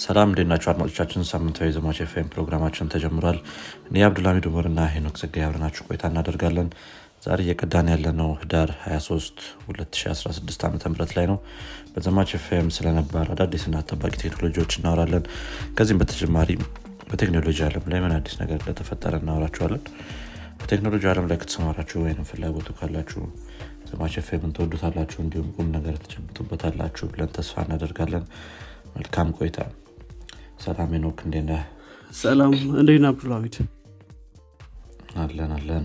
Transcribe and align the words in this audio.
ሰላም 0.00 0.28
እንዴት 0.30 0.48
ናቸው 0.50 0.68
አድማጮቻችን? 0.72 1.22
ሳምንታዊ 1.30 1.66
የዘማች 1.68 1.98
ኤፍኤም 2.04 2.28
ፕሮግራማችን 2.32 2.90
ተጀምሯል። 2.92 3.38
እኔ 3.88 3.96
አብዱልሚድ 4.06 4.46
ኡመር 4.50 4.66
እና 4.70 4.80
ሄኖክ 4.92 5.16
ጸጋይ 5.20 5.44
አብረናችሁ 5.46 5.82
ቆይታ 5.88 6.04
እናደርጋለን። 6.10 6.68
ዛሬ 7.24 7.38
እየቀዳን 7.44 7.88
ያለነው 7.92 8.30
ህዳር 8.42 8.70
23 8.84 9.42
2016 9.68 10.64
ዓ 10.64 10.90
ም 10.90 11.08
ላይ 11.16 11.26
ነው። 11.32 11.38
በዘማች 11.94 12.30
ኤፍኤም 12.38 12.68
ስለነባር 12.76 13.28
አዳዲስና 13.34 13.82
ጠባቂ 13.90 14.12
ቴክኖሎጂዎች 14.22 14.78
እናወራለን። 14.78 15.24
ከዚህም 15.76 16.00
በተጨማሪ 16.02 16.50
በቴክኖሎጂ 17.10 17.58
አለም 17.68 17.86
ላይ 17.92 18.00
ምን 18.04 18.14
አዲስ 18.18 18.36
ነገር 18.42 18.58
እንደተፈጠረ 18.62 19.20
እናወራችኋለን። 19.22 19.82
በቴክኖሎጂ 20.60 21.04
አለም 21.12 21.28
ላይ 21.30 21.38
ከተሰማራችሁ 21.42 21.98
ወይም 22.04 22.26
ፍላጎቱ 22.30 22.70
ካላችሁ 22.78 23.22
ዘማች 23.90 24.16
ኤፍኤምን 24.20 24.54
ትወዱታላችሁ 24.56 25.20
እንዲሁም 25.24 25.50
ቁም 25.56 25.68
ነገር 25.76 25.94
ትጨብጡበታላችሁ 26.02 27.06
ብለን 27.12 27.32
ተስፋ 27.36 27.62
እናደርጋለን። 27.66 28.24
መልካም 28.96 29.28
ቆይታ 29.38 29.58
ሰላም 30.60 30.90
ኖክ 31.02 31.18
እንዴት 31.26 31.44
ነህ? 31.50 31.60
ሰላም 32.14 32.52
እንዴት 32.80 33.04
አብዱልሚድ 33.10 33.54
አለን 35.22 35.52
አለን። 35.56 35.84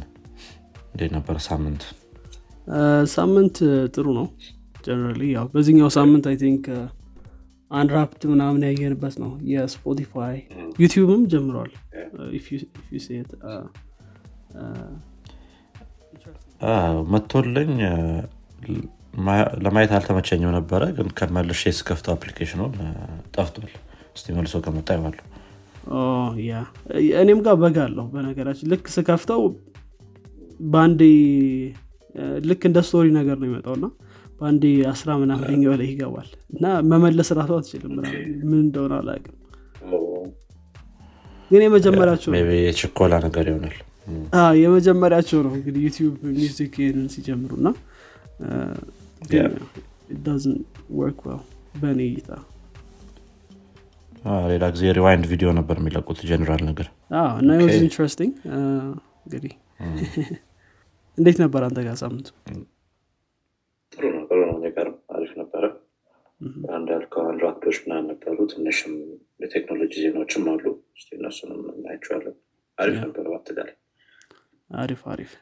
እንዴት 0.88 1.12
ነበር 1.18 1.36
ሳምንት? 1.48 1.84
ሳምንት 3.16 3.58
ጥሩ 3.96 4.05
ነው። 4.20 4.27
generally 4.85 5.23
ያው 5.35 5.46
በዚህኛው 5.54 5.90
ሳምንት 5.98 6.26
I 6.31 6.35
think 6.41 6.66
አንድ 7.72 7.90
wrapped 7.98 8.22
ምናምን 8.32 8.62
ያየንበት 8.68 9.16
ነው። 9.23 9.32
የ 9.52 9.70
Spotify 9.70 10.35
YouTube 10.84 11.15
ም 11.15 11.23
ጀምረዋል 11.32 11.71
መቶልኝ 17.13 17.71
ለማየት 19.66 19.91
አልተመቸኝም 19.98 20.54
ነበረ 20.57 20.84
ግን 20.98 21.07
ከመልሼ 21.18 21.71
ስከፍተው 21.77 22.13
application 22.16 22.58
ኑን 22.58 22.73
ጠፍቷል 23.35 23.73
እስቲ 24.16 24.28
መልሶ 24.38 24.62
ከመጣ 24.66 24.90
ይዋሉ 24.98 25.16
ያ 26.46 26.54
እኔም 27.21 27.40
ጋር 27.46 27.55
በጋ 27.63 27.77
አለሁ 27.88 28.05
በነገራችን 28.13 28.70
ልክ 28.74 28.85
ስከፍተው 28.96 29.41
በአንዴ 30.66 31.02
ልክ 32.49 32.62
እንደ 32.70 32.80
story 32.88 33.07
ነገር 33.18 33.38
ነው 33.41 33.48
የሚመጣው 33.48 33.74
እና 33.80 33.88
በአንዴ 34.40 34.63
አስራ 34.91 35.10
ምናምንኛው 35.22 35.74
ላይ 35.82 35.88
ይገባል 35.91 36.30
እና 36.54 36.63
መመለስ 36.91 37.30
ራሱ 37.40 37.52
አትችልም 37.57 37.94
ምን 38.49 38.60
እንደሆነ 38.60 38.94
አላቅም 39.02 39.35
ግን 41.52 41.62
የመጀመሪያቸው 41.66 42.32
የችኮላ 42.60 43.13
ነገር 43.26 43.46
ይሆናል። 43.50 43.76
የመጀመሪያቸው 44.62 45.40
ነው 45.46 45.54
እንግዲህ 45.57 45.82
YouTube 45.88 46.15
Music 46.38 46.74
ይህንን 46.82 47.07
ሲጀምሩ 47.13 47.52
እና 47.60 47.70
በእኔ 51.82 52.02
እይታ 52.10 52.29
ሌላ 54.51 54.65
ጊዜ 54.73 54.84
rewind 54.98 55.26
ቪዲዮ 55.31 55.49
ነበር 55.57 55.76
የሚለቁት 55.79 56.20
ጀኔራል 56.29 56.62
ነገር። 56.70 56.87
እና 57.41 57.49
ዝ 57.63 57.77
interesting 57.82 58.34
እንግዲህ 59.26 59.54
እንዴት 61.17 61.37
ነበር 61.41 61.62
አንተ 61.65 61.79
ጋር 61.85 61.95
ሳምንቱ? 62.01 62.27
ጥሩ 63.93 64.03
ነው 64.16 64.23
ጥሩ 64.29 64.40
ነው 64.50 64.57
ነገር 64.66 64.88
አሪፍ 65.16 65.31
ነበረ። 65.41 65.63
አንድ 66.75 66.88
ያልከው 66.94 67.23
አንድ 67.29 67.41
ራፕዶች 67.45 67.78
ምናምን 67.84 68.07
ነበሩ። 68.12 68.38
ትንሽም 68.51 68.94
የቴክኖሎጂ 69.44 69.94
ዜናዎችም 70.03 70.45
አሉ። 70.53 70.66
ስ 70.97 71.07
እነሱንም 71.17 71.62
እናያቸዋለን። 71.73 72.35
አሪፍ 72.78 72.97
ነበረ 73.06 73.25
በአጠቃላይ 73.28 73.75
አሪፍ 74.69 75.01
አሪፍ። 75.13 75.34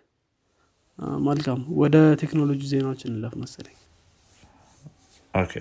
መልካም። 1.25 1.61
ወደ 1.77 1.95
ቴክኖሎጂ 2.21 2.61
ዜናዎች 2.71 3.01
እንለፍ 3.09 3.35
መሰለኝ። 3.43 3.77
Okay። 5.33 5.53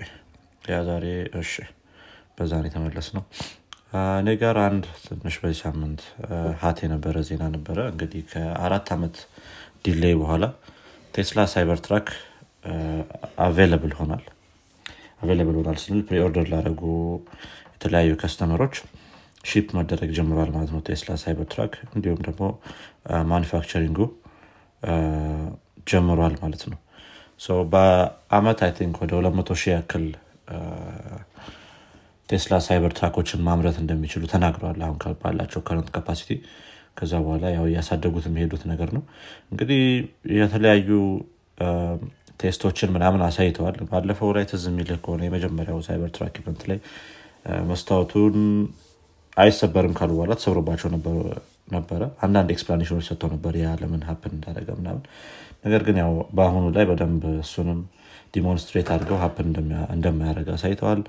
Yeah 0.63 0.77
ዛሬ 0.87 1.05
እሺ 1.39 1.53
በዛን 2.43 2.65
የተመለስ 2.67 3.07
ነው 3.15 3.23
እኔ 4.19 4.29
ጋር 4.41 4.57
አንድ 4.61 4.83
ትንሽ 5.07 5.35
በዚህ 5.41 5.57
ሳምንት 5.63 6.01
hot 6.61 6.77
የነበረ 6.83 7.15
ዜና 7.27 7.43
ነበረ። 7.55 7.79
እንግዲህ 7.91 8.21
ከአራት 8.31 8.87
ዓመት 8.95 9.17
delay 9.85 10.15
በኋላ 10.21 10.45
ቴስላ 11.13 11.39
Cybertruck 11.51 12.07
available 13.45 13.93
ሆናል 13.99 14.23
available 15.21 15.55
ሆናል 15.59 15.77
ስንል 15.83 16.01
preorder 16.09 16.47
ላደረጉ 16.53 16.81
የተለያዩ 17.75 18.11
customer 18.21 18.57
ኦች 18.57 18.75
ship 19.43 19.69
መደረግ 19.77 20.09
ጀምሯል 20.17 20.49
ማለት 20.55 20.71
ነው 20.75 20.81
ቴስላ 20.87 21.15
Cybertruck። 21.23 21.73
እንዲሁም 21.95 22.21
ደግሞ 22.27 22.43
manufacturing 23.31 23.90
ኡ 23.90 23.99
ጀምሯል 25.87 26.35
ማለት 26.43 26.63
ነው። 26.71 26.79
በአመት 27.73 28.59
I 28.65 28.71
think 28.77 28.97
ወደ 29.03 29.13
200 29.21 29.59
ሺህ 29.61 29.71
ያክል 29.75 30.05
ቴስላ 32.29 32.57
Cybertruck 32.65 32.91
ኦችን 32.97 33.43
ማምረት 33.47 33.77
እንደሚችሉ 33.81 34.23
ተናግረዋል። 34.33 34.79
አሁን 34.85 34.97
ባላቸው 35.21 35.61
current 35.67 35.89
capacity 35.95 36.29
ከዛ 36.97 37.13
በኋላ 37.23 37.45
ያው 37.55 37.65
እያሳደጉት 37.69 38.25
የሚሄዱት 38.29 38.63
ነገር 38.71 38.89
ነው። 38.97 39.03
እንግዲህ 39.51 39.81
የተለያዩ 40.37 40.89
test 42.39 42.61
ኦችን 42.61 42.93
ምናምን 42.95 43.21
አሳይተዋል። 43.27 43.77
ባለፈው 43.91 44.29
ላይ 44.37 44.45
ትዝ 44.51 44.63
የሚልህ 44.69 44.99
ከሆነ 45.03 45.21
የመጀመሪያው 45.27 45.79
Cybertruck 45.87 46.35
event 46.41 46.63
ላይ 46.69 46.79
መስታወቱን 47.69 48.35
አይሰበርም 49.37 49.93
ካሉ 49.97 50.11
በኋላ 50.17 50.33
ተሰብሮባቸው 50.39 50.89
ነበረ። 51.69 52.01
አንዳንድ 52.25 52.49
explanation 52.53 52.91
ኦች 52.91 53.05
ሰጥተው 53.09 53.29
ነበር 53.35 53.53
yeah 53.61 53.69
ለምን 53.81 54.01
happen 54.09 54.33
እንዳደረገ 54.37 54.69
ምናምን። 54.79 55.03
ነገር 55.65 55.81
ግን 55.87 55.97
ያው 56.01 56.13
በአሁኑ 56.37 56.65
ላይ 56.75 56.85
በደንብ 56.89 57.23
እሱንም 57.43 57.79
demonstrate 58.33 58.87
አድርገው 58.93 59.17
happen 59.23 59.47
እንደማያደረግ 59.95 60.47
አሳይተዋል። 60.55 61.01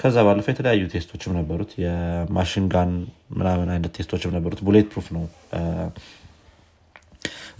ከዛ 0.00 0.16
ባለፈ 0.26 0.46
የተለያዩ 0.52 0.82
test 0.92 1.08
ኦችም 1.08 1.32
ነበሩት። 1.38 1.70
የ 1.82 2.01
machine 2.01 2.66
gun 2.74 2.92
ምናምን 3.38 3.68
አይነት 3.74 3.92
test 3.96 4.11
ኦችም 4.11 4.34
ነበሩት። 4.36 4.60
bullet 4.68 4.88
proof 4.92 5.08
ነው። 5.16 5.24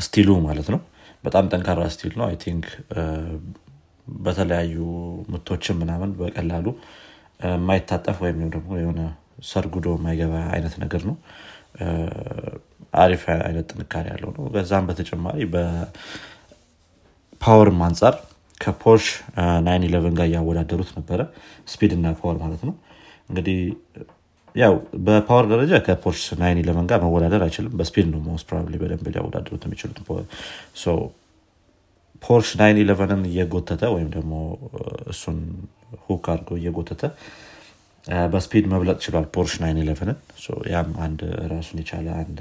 steel 0.04 0.21
ኡ 0.21 0.28
ማለት 0.46 0.68
ነው። 0.74 0.80
በጣም 1.24 1.44
ጠንካራ 1.52 1.80
steel 1.94 2.12
ነው። 2.18 2.24
I 2.28 2.36
think 2.44 2.66
በተለያዩ 4.20 4.76
ምቶችም 5.32 5.76
ምናምን 5.82 6.10
በቀላሉ 6.18 6.66
የማይታጠፍ 7.46 8.16
ወይም 8.24 8.38
ደግሞ 8.54 8.70
የሆነ 8.80 9.00
ሰርጉዶ 9.50 9.86
የማይገባ 9.96 10.34
አይነት 10.54 10.74
ነገር 10.82 11.02
ነው። 11.08 11.16
አሪፍ 13.00 13.22
አይነት 13.40 13.66
ጥንካሬ 13.72 14.06
ያለው 14.12 14.30
ነው። 14.36 14.44
በዛም 14.54 14.84
በተጨማሪ 14.88 15.38
በ 15.52 15.96
power 15.96 17.04
ም 17.04 17.48
አንጻር 17.86 18.14
ከ 18.60 18.70
Porsche 18.70 19.06
nine 19.66 19.84
eleven 19.88 20.14
ጋር 20.18 20.26
እያወዳደሩት 20.30 20.90
ነበረ። 20.98 21.20
speed 21.68 21.92
እና 21.96 22.12
power 22.18 22.36
ማለት 22.42 22.62
ነው። 22.68 22.74
እንግዲህ 23.30 23.58
ያው 24.54 24.74
በ 25.06 25.17
power 25.17 25.44
ደረጃ 25.52 25.72
ከ 25.86 25.94
Porsche 25.94 26.22
nine 26.40 26.60
eleven 26.62 26.86
ጋር 26.90 26.98
መወዳደር 27.04 27.42
አይችልም። 27.46 27.74
በ 27.80 27.88
speed 27.88 28.06
ነው 28.12 28.20
most 28.26 28.46
probably 28.48 28.76
በደንብ 28.82 29.06
ሊያወዳደሩት 29.14 29.64
የሚችሉት 29.66 29.98
Porsche 32.22 32.48
nine 32.60 32.78
eleven 32.80 33.12
ን 33.12 33.22
እየጎተተ 33.28 33.82
ወይም 33.94 34.08
ደግሞ 34.14 34.32
እሱን 35.12 35.38
hook 36.02 36.24
አድርገው 36.32 36.56
እየጎተተ 36.60 37.02
በ 38.32 38.41
speed 38.41 38.64
መብለጥ 38.72 38.98
ችሏል 39.04 39.26
Porsche 39.34 39.54
nine 39.62 39.78
eleven 39.82 40.06
ን። 40.06 40.18
ያም 40.72 40.90
አንድ 41.06 41.20
ራሱን 41.52 41.78
የቻለ 41.82 42.06
አንድ 42.20 42.38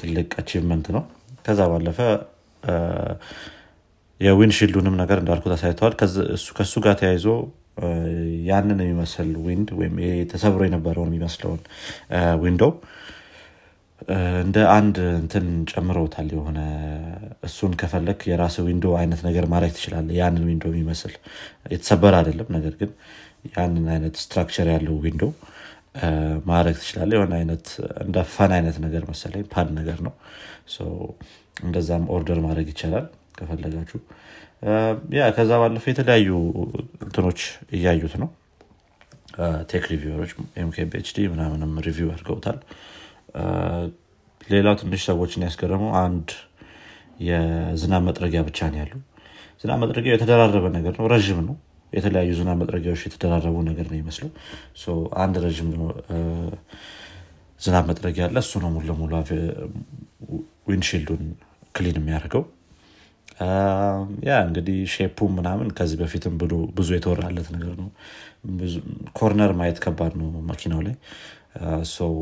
ትልቅ 0.00 0.28
achievement 0.40 0.86
ነው። 0.96 1.02
ከዛ 1.46 1.60
ባለፈ 1.72 1.98
የ 4.20 4.28
windshield 4.28 4.69
ኡንም 4.69 4.94
ነገር 5.00 5.18
እንዳልኩት 5.22 5.52
አሳይተዋል። 5.56 5.94
ከእሱ 6.56 6.74
ጋር 6.84 6.94
ተያይዞ 7.00 7.26
ያንን 8.48 8.78
የሚመስል 8.84 9.28
wind 9.44 9.68
ወይም 9.78 9.96
ተሰብሮ 10.32 10.62
የነበረውን 10.66 11.10
የሚመስለውን 11.10 11.60
window 12.42 12.72
እንደ 14.40 14.56
አንድ 14.74 14.96
እንትን 15.20 15.46
ጨምረውታል 15.70 16.28
የሆነ 16.34 16.58
እሱን 17.48 17.72
ከፈለክ 17.80 18.20
የራስ 18.30 18.56
window 18.66 18.84
አይነት 19.00 19.20
ነገር 19.26 19.44
ማድረግ 19.52 19.72
ትችላለ 19.76 20.08
ያንን 20.18 20.44
window 20.48 20.64
የሚመስል 20.72 21.14
የተሰበረ 21.72 22.12
አይደለም። 22.20 22.50
ነገር 22.56 22.74
ግን 22.80 22.90
ያንን 23.56 23.86
አይነት 23.94 24.14
structure 24.22 24.68
ያለው 24.74 24.96
window 25.04 25.24
ማድረግ 26.48 26.76
ትችላለ 26.80 27.10
የሆነ 27.16 27.32
አይነት 27.40 27.66
እንደ 28.04 28.18
fun 28.32 28.52
አይነት 28.56 28.76
ነገር 28.84 29.04
መሰለኝ 29.10 29.44
ፓድ 29.54 29.68
ነገር 29.78 29.98
ነው። 30.06 30.14
እንደዛም 31.62 32.04
order 32.16 32.38
ማድረግ 32.44 32.68
ይቻላል 32.72 33.06
ከፈለጋችሁ። 33.38 33.98
Yeah 35.16 35.26
ከዛ 35.36 35.50
ባለፈ 35.62 35.84
የተለያዩ 35.92 36.30
እንትኖች 37.04 37.40
እያዩት 37.76 38.14
ነው። 38.22 38.30
tech 39.70 39.84
reviewer 39.92 40.17
ኦች 40.17 40.30
MKBHD 40.62 41.26
ምናምንም 41.32 41.72
review 41.86 42.08
አድርገውታል። 42.14 42.58
ሌላው 44.48 44.74
ትንሽ 44.80 45.00
ሰዎችን 45.08 45.44
ያስገረመው 45.46 45.90
አንድ 46.02 46.28
የዝናብ 47.28 48.02
መጥረጊያ 48.08 48.40
ብቻ 48.48 48.68
ነው 48.72 48.78
ያሉ 48.82 48.92
ዝናብ 49.62 49.78
መጥረጊያ 49.82 50.12
የተደራረበ 50.14 50.66
ነገር 50.76 50.94
ነው። 51.00 51.06
ረዥም 51.12 51.40
ነው። 51.48 51.56
የተለያዩ 51.92 52.30
ዝናብ 52.38 52.56
መጥረጊያዎች 52.62 53.02
የተደራረቡ 53.06 53.56
ነገር 53.68 53.86
ነው 53.90 53.98
ይመስለው 54.00 54.30
አንድ 55.18 55.36
ረዥም 55.44 55.68
ዝናብ 57.60 57.84
መጥረጊያ 57.90 58.24
አለ። 58.26 58.36
እሱ 58.44 58.60
ነው 58.64 58.70
ሙሉ 58.74 58.84
ለሙሉ 58.90 59.12
windshield 60.68 61.07
ኡን 61.07 61.22
clean 61.74 61.96
የሚያደርገው 62.00 62.42
yeah 64.26 64.36
እንግዲህ 64.46 64.78
shape 64.94 65.18
ኡ 65.18 65.28
ምናምን 65.34 65.68
ከዚህ 65.76 65.98
በፊትም 66.00 66.34
ብዙ 66.78 66.88
የተወራለት 66.96 67.48
ነገር 67.54 67.74
ነው። 67.80 67.88
ኮርነር 69.18 69.52
ማየት 69.58 69.78
ከባድ 69.84 70.14
ነው 70.20 70.28
መኪናው 70.50 70.80
ላይ። 70.86 70.96
ሰው 71.92 72.14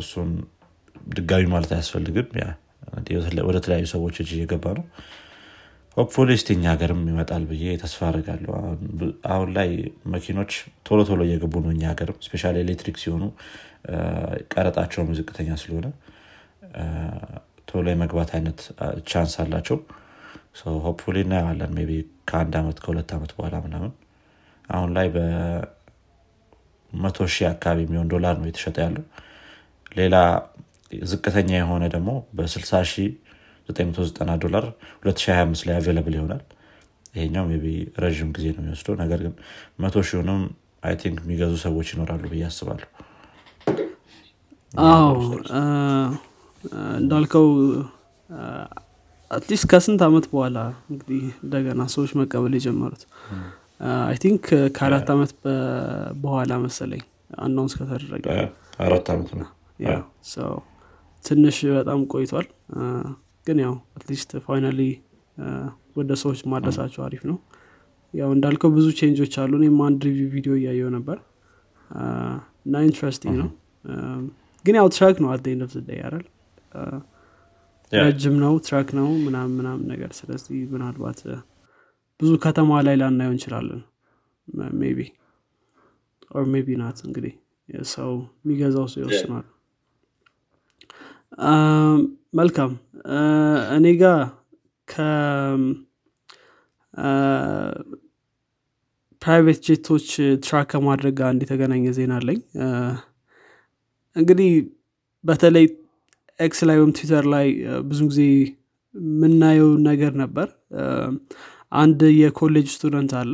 እሱን 0.00 0.30
ድጋሚ 1.14 1.44
ማለት 1.54 1.72
አያስፈልግም። 1.74 2.28
ወደ 3.48 3.56
ተለያዩ 3.64 3.86
ሰዎች 3.94 4.16
እጅ 4.22 4.30
እየገባ 4.36 4.66
ነው። 4.78 4.84
ሆፕፉሊ 5.96 6.30
እስቲ 6.38 6.48
እኛ 6.56 6.64
ሀገርም 6.72 7.00
ይመጣል 7.10 7.44
ብዬ 7.50 7.64
ተስፋ 7.82 8.00
አድርጋለሁ 8.08 8.50
አሁን 9.32 9.48
ላይ 9.56 9.70
መኪኖች 10.12 10.52
ቶሎ 10.86 10.98
ቶሎ 11.08 11.20
እየገቡ 11.26 11.54
ነው 11.64 11.70
እኛ 11.74 11.82
ሀገርም። 11.92 12.18
ስፔሻ 12.26 12.52
ኤሌክትሪክ 12.62 12.98
ሲሆኑ 13.02 13.24
ቀረጣቸውም 14.52 15.10
ዝቅተኛ 15.18 15.50
ስለሆነ 15.62 15.86
ቶሎ 17.68 17.84
የመግባት 17.92 18.30
አይነት 18.36 18.60
chance 19.10 19.34
አላቸው 19.42 19.78
hopefully 20.84 21.16
እናየዋለን. 21.24 21.74
maybe 21.88 21.92
ከአንድ 22.28 22.54
ዓመት 22.60 22.78
ከሁለት 22.82 23.10
ዓመት 23.16 23.30
በኋላ 23.36 23.56
ምናምን። 23.64 23.92
አሁን 24.68 24.90
ላይ 24.96 25.06
በመቶ 25.14 25.68
ሺህ 27.34 27.46
አካባቢ 27.52 27.78
የሚሆን 27.86 28.08
ዶላር 28.14 28.34
ነው 28.40 28.48
የተሸጠ 28.50 28.76
ያለው። 28.84 29.04
ሌላ 29.98 30.16
ዝቅተኛ 31.10 31.50
የሆነ 31.58 31.84
ደግሞ 31.94 32.10
በ60 32.36 32.80
ሺህ 32.92 33.08
990 33.68 34.38
ዶላር 34.44 34.64
2025 35.04 35.66
ላይ 35.68 35.76
available 35.80 36.14
ይሆናል። 36.18 36.42
ይሄኛው 37.14 37.44
maybe 37.62 37.68
ረዥም 38.02 38.30
ጊዜ 38.36 38.46
ነው 38.54 38.62
የሚወስደው። 38.62 38.96
ነገር 39.02 39.20
ግን 39.24 39.34
መቶ 39.82 40.02
ሺሁንም 40.08 40.42
I 40.82 40.94
think 41.00 41.18
የሚገዙ 41.22 41.54
ሰዎች 41.64 41.88
ይኖራሉ 41.94 42.22
ብዬ 42.32 42.42
አስባለሁ። 42.48 42.88
አዎ 44.74 45.14
እንዳልከው 46.98 47.46
at 49.30 49.40
least 49.40 49.64
ከስንት 49.70 50.00
ዓመት 50.06 50.24
በኋላ 50.30 50.58
እንግዲህ 50.90 51.22
እንደገና 51.44 51.82
ሰዎች 51.94 52.10
መቀበል 52.20 52.52
የጀመሩት? 52.56 53.02
I 54.04 54.16
think 54.22 54.44
ከአራት 54.76 55.08
ዓመት 55.14 55.32
በኋላ 56.22 56.52
መሰለኝ 56.64 57.02
announce 57.38 57.74
ከተደረገ። 57.78 58.24
አራት 58.84 59.06
ዓመት 59.14 59.30
ነው። 59.40 59.48
ትንሽ 61.24 61.56
በጣም 61.78 62.00
ቆይቷል። 62.12 62.46
ግን 63.46 63.58
ያው 63.64 63.74
at 63.96 64.06
least 64.06 64.30
finally 64.46 64.80
ወደ 65.96 66.10
ሰዎች 66.22 66.40
ማድረሳቸው 66.52 67.02
አሪፍ 67.06 67.22
ነው። 67.30 67.36
ያው 68.14 68.30
እንዳልከው 68.36 68.70
ብዙ 68.76 68.86
change 68.98 69.20
ኦች 69.20 69.34
አሉ። 69.42 69.52
እኔም 69.60 69.78
አንድ 69.86 70.02
review 70.08 70.28
ቪዲዮ 70.34 70.52
እያየው 70.60 70.90
ነበር። 70.96 71.18
እና 72.66 72.82
interesting 72.86 73.36
ነው። 73.42 73.48
ግን 74.64 74.74
ያው 74.80 74.88
truck 74.96 75.16
ነው 75.22 75.30
end 75.48 75.62
of 75.66 75.72
the 76.00 76.13
day 76.13 76.26
ረጅም 77.92 78.34
ነው 78.42 78.52
truck 78.66 78.88
ነው 78.98 79.08
ምናምን 79.24 79.54
ምናምን 79.58 79.84
ነገር። 79.92 80.10
ስለዚህ 80.18 80.58
ምናልባት 80.72 81.20
ብዙ 82.20 82.30
ከተማ 82.44 82.80
ላይ 82.86 82.96
ላናየው 83.00 83.32
እንችላለን። 83.34 83.80
maybe 84.90 85.00
or 86.30 86.44
maybe 86.52 86.68
not 86.80 86.98
እንግዲህ 87.06 87.34
ሰው 87.92 88.10
የሚገዛው 88.40 88.86
ሰው 88.92 89.00
ይወስናል። 89.02 89.46
መልካም። 92.34 92.72
እኔ 93.76 93.86
ጋ 93.98 94.04
ከ 99.22 99.30
private 99.30 99.60
jet 99.66 99.83
ኦች 99.83 100.06
track 100.44 100.68
ከማድረግ 100.72 101.14
ጋር 101.20 101.30
እንደተገናኘ 101.34 101.84
ዜና 101.98 102.12
አለኝ። 102.20 102.40
እንግዲህ 104.16 104.50
በተለይ 105.24 105.66
X 106.40 106.60
ላይ 106.68 106.76
ወይም 106.80 106.92
ትዊተር 106.96 107.24
ላይ 107.34 107.46
ብዙ 107.88 108.00
ጊዜ 108.10 108.20
የምናየው 108.94 109.70
ነገር 109.88 110.12
ነበር። 110.22 110.48
አንድ 111.80 112.00
የኮሌጅ 112.20 112.68
student 112.74 113.12
አለ። 113.20 113.32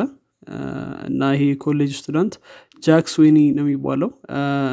እና 1.08 1.22
ይሄ 1.34 1.44
የኮሌጅ 1.50 1.92
student 1.98 2.34
ጃክ 2.82 3.14
ስዊኒ 3.22 3.38
ነው 3.56 3.64
የሚባለው። 3.64 4.10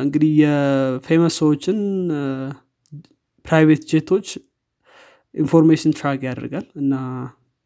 እንግዲህ 0.04 0.32
የ 0.42 0.65
famous 0.65 1.36
ሰዎችን 1.42 1.78
private 3.46 3.84
jet 3.92 4.07
ኦች 4.07 4.28
information 5.36 5.96
track 5.98 6.22
ያደርጋል 6.28 6.68
እና 6.82 6.94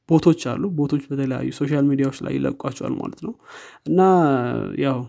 bot 0.09 0.23
ኦች 0.23 0.41
አሉ። 0.51 0.63
bot 0.77 0.88
ኦች 0.88 1.03
በተለያዩ 1.09 1.49
social 1.57 1.85
media 1.89 2.05
ዎች 2.05 2.17
ላይ 2.25 2.33
ይለቋቸዋል 2.37 2.93
ማለት 2.99 3.21
ነው። 3.25 3.33
እና 3.89 3.99
ያው 4.83 4.99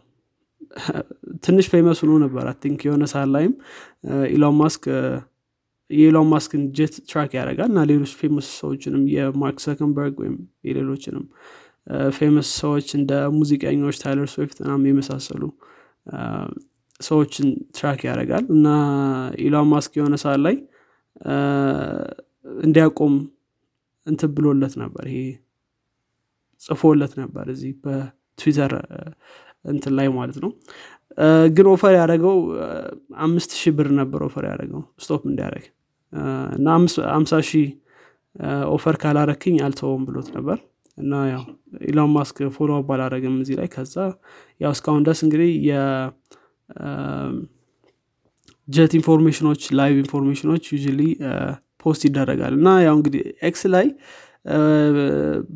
ትንሽ 1.45 1.67
famous 1.73 1.99
ሆኖ 2.03 2.15
ነበር። 2.25 2.47
think 2.63 2.81
የሆነ 2.87 3.05
ሰዓት 3.13 3.31
ላይም 3.35 3.53
ኢሎን 4.31 4.57
ማስክ 4.61 4.85
የኢሎን 5.91 6.29
ማስክን 6.31 6.63
jet 6.77 6.95
track 7.11 7.31
ያደርጋል 7.39 7.71
እና 7.73 7.83
ሌሎች 7.91 8.13
famous 8.21 8.49
ሰዎችንም 8.59 9.03
የማርክ 9.15 9.59
ዙከርበርግ 9.67 10.17
ወይም 10.23 10.37
የሌሎችንም 10.69 11.25
famous 12.11 12.49
ሰዎች 12.61 12.89
እንደ 12.99 13.13
ሙዚቀኞች 13.37 13.97
ቴይለር 14.03 14.29
ስዊፍት 14.33 14.59
ናም 14.67 14.83
የመሳሰሉ 14.89 15.43
ሰዎችን 17.01 17.49
track 17.77 18.01
ያደርጋል 18.09 18.45
እና 18.55 18.69
ኢሎን 19.43 19.69
ማስክ 19.73 19.93
የሆነ 19.99 20.15
ሰዓት 20.25 20.41
ላይ 20.47 20.57
እንዲያቆም 22.61 23.15
እንትን 24.07 24.31
ብሎለት 24.37 24.75
ነበር። 24.83 25.05
ይሄ 25.11 25.21
ጽፎለት 26.63 27.13
ነበር 27.21 27.47
እዚህ 27.55 27.73
በትዊተር 27.83 28.73
እንትን 29.65 29.93
ላይ 29.99 30.09
ማለት 30.17 30.39
ነው። 30.45 30.51
ግን 31.55 31.67
offer 31.73 31.93
ያደረገው 31.99 32.37
አምስት 33.25 33.51
ሺህ 33.61 33.73
ብር 33.79 33.89
ነበር 34.01 34.21
offer 34.27 34.45
ያደረገው 34.51 34.83
stop 35.05 35.23
እንዲያደረግ 35.31 35.67
እና 36.57 36.67
አምሳ 37.15 37.33
ሺህ 37.49 37.67
offer 38.73 38.97
ካላረክኝ 39.03 39.57
አልተወም 39.67 40.03
ብሎት 40.09 40.29
ነበር። 40.37 40.59
እና 40.99 41.15
ያው 41.31 41.43
ኢሎን 41.89 42.11
ማስክ 42.15 42.37
follow 42.55 42.71
ባላረግም 42.87 43.35
እዚህ 43.43 43.57
ላይ። 43.61 43.69
ከዛ 43.75 43.95
ያው 44.61 44.73
እስካሁን 44.77 45.03
ድረስ 45.07 45.21
እንግዲህ 45.27 45.51
የ 48.69 48.78
jet 48.78 48.93
information 48.99 49.45
ኦች 49.45 49.63
live 49.79 49.97
information 50.05 50.49
ኦች 50.49 50.65
ዩ 50.71 50.79
post 51.85 52.03
ይደረጋል። 52.07 52.55
እና 52.59 52.69
ያው 52.85 52.95
እንግዲህ 52.99 53.21
ኤክስ 53.49 53.63
ላይ 53.75 53.87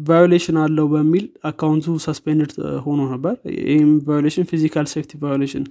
violation 0.08 0.56
አለው 0.62 0.86
በሚል 0.92 1.26
account 1.50 1.94
ኡ 2.04 2.15
suspend 2.15 2.50
ሆኖ 2.84 3.00
ነበር። 3.12 3.34
ይህም 3.64 3.90
violation 4.08 4.46
physical 4.50 4.86
safety 4.92 5.12
violation 5.22 5.64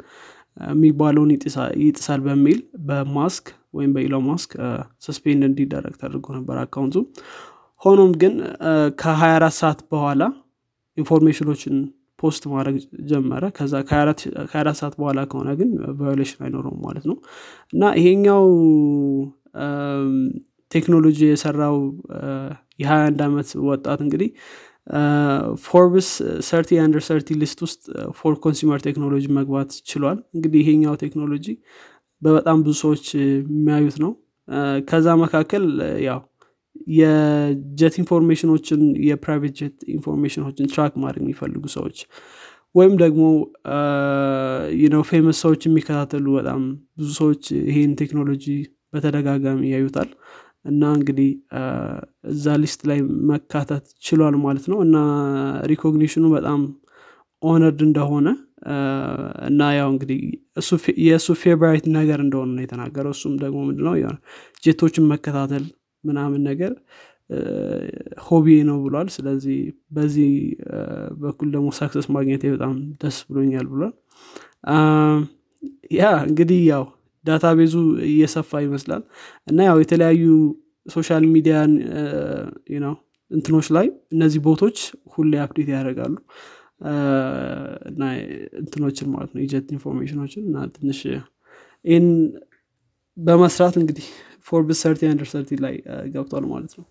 የሚባለውን 0.71 1.31
ይጥሳል 1.83 2.21
በሚል 2.27 2.59
በማስክ 2.87 3.45
ወይም 3.73 3.91
በኢሎን 3.95 4.23
ማስክ 4.27 4.51
suspend 5.05 5.43
እንዲደረግ 5.47 5.93
ተደርጎ 6.01 6.27
ነበር 6.37 6.57
account 6.63 6.86
ኡ። 6.86 6.95
ሆኖም 7.81 8.11
ግን 8.21 8.33
ከ24 9.01 9.57
ሰዓት 9.59 9.79
በኋላ 9.91 10.23
information 10.97 11.48
ኦችን 11.48 11.75
post 12.19 12.43
ማድረግ 12.51 12.75
ጀመረ። 13.09 13.43
ከዛ 13.57 13.73
ከ24 13.89 14.25
ሰዓት 14.79 14.95
በኋላ 14.99 15.19
ከሆነ 15.31 15.49
ግን 15.59 15.69
violation 15.99 16.41
አይኖረውም 16.45 16.81
ማለት 16.87 17.05
ነው። 17.11 17.17
እና 17.73 17.83
ይሄኛው 17.99 18.45
ቴክኖሎጂ 20.71 21.19
የሰራው 21.25 21.77
የ21 22.79 23.23
ዓመት 23.25 23.49
ወጣት 23.69 23.99
እንግዲህ 24.05 24.29
ፎርብስ 25.65 26.07
30 26.47 26.79
under 26.83 27.03
30 27.09 27.35
list 27.41 27.59
ውስጥ 27.65 27.81
for 28.19 28.35
consumer 28.45 28.79
technology 28.87 29.25
መግባት 29.37 29.71
ችሏል። 29.89 30.19
እንግዲህ 30.35 30.59
ይሄኛው 30.63 30.95
ቴክኖሎጂ 31.03 31.45
በበጣም 32.21 32.59
ብዙ 32.63 32.75
ሰዎች 32.81 33.05
የሚያዩት 33.19 33.97
ነው። 34.03 34.11
ከዛ 34.89 35.07
መካከል 35.21 35.65
ያው 36.05 36.19
የ 36.97 37.36
jet 37.36 37.95
information 38.01 38.53
ኦችን 38.53 38.81
የ 39.07 39.18
private 39.18 39.53
jet 39.59 39.77
information 39.95 40.43
ኦችን 40.43 40.69
track 40.71 40.93
ማድረግ 41.03 41.23
የሚፈልጉ 41.23 41.63
ሰዎች 41.75 41.97
ወይም 42.75 42.93
ደግሞ 43.01 43.23
ነው 44.93 45.01
famous 45.09 45.37
ሰዎች 45.43 45.61
የሚከታተሉ 45.67 46.25
በጣም 46.37 46.61
ብዙ 46.97 47.09
ሰዎች 47.19 47.41
ይሄን 47.63 47.93
ቴክኖሎጂ 48.01 48.45
በተደጋጋሚ 48.93 49.61
ያዩታል። 49.73 50.09
እና 50.65 50.81
እንግዲህ 50.97 51.29
እዛ 52.31 52.55
list 52.61 52.81
ላይ 52.89 52.99
መካተት 53.29 53.85
ችሏል 54.05 54.35
ማለት 54.43 54.65
ነው። 54.71 54.79
እና 54.85 54.97
recognition 55.71 56.17
ኡ 56.17 56.25
በጣም 56.35 56.61
honored 57.43 57.79
እንደሆነ 57.87 58.27
እና 59.47 59.61
ያው 59.77 59.87
እንግዲህ 59.93 60.19
የእሱ 61.05 61.29
favorite 61.41 61.85
ነገር 61.95 62.19
እንደሆነ 62.25 62.49
ነው 62.55 62.63
የተናገረው። 62.65 63.13
እሱም 63.15 63.35
ደግሞ 63.43 63.59
ምንድነው 63.69 63.95
ጄቶችን 64.63 65.09
መከታተል 65.13 65.65
ምናምን 66.03 66.41
ነገር 66.49 66.73
hobby 68.25 68.47
ነው 68.69 68.77
ብሏል። 68.85 69.09
ስለዚህ 69.15 69.59
በዚህ 69.91 70.31
በኩል 71.21 71.49
ደግሞ 71.55 71.67
success 71.77 72.07
ማግኘት 72.15 72.41
በጣም 72.55 72.73
ደስ 73.03 73.17
ብሎኛል 73.29 73.67
ብሏል። 73.73 73.93
yeah 75.93 76.09
እንግዲህ 76.27 76.59
ያው 76.71 76.83
database 77.25 77.64
ኡ 77.64 77.73
እየሰፋ 78.09 78.61
ይመስላል። 78.63 79.01
እና 79.47 79.59
ያው 79.69 79.77
የተለያዩ 79.83 80.23
social 80.85 81.23
media 81.33 81.60
ን 81.60 81.71
ነው 82.85 82.93
እንትኖች 83.31 83.67
ላይ 83.75 83.85
እነዚህ 84.15 84.39
bot 84.47 84.60
ኦች 84.60 84.77
ሁሌ 85.13 85.33
update 85.43 85.69
ያደርጋሉ 85.73 86.15
እና 87.89 88.01
እንትኖችን 88.61 89.09
ማለት 89.13 89.31
ነው 89.33 89.41
የ 89.43 89.53
jet 89.53 89.67
information 89.75 90.19
ኦችን 90.19 90.43
እና 90.49 90.65
ትንሽ 90.75 90.99
ይህን 91.85 92.07
በመስራት 93.17 93.75
እንግዲህ 93.81 94.07
ፎርብስ 94.47 94.79
ሰርቲ 94.85 95.01
አንደር 95.09 95.27
ሰርቲ 95.33 95.59
ላይ 95.65 95.75
ገብቷል 96.13 96.45
ማለት 96.51 96.73
ነው። 96.79 96.85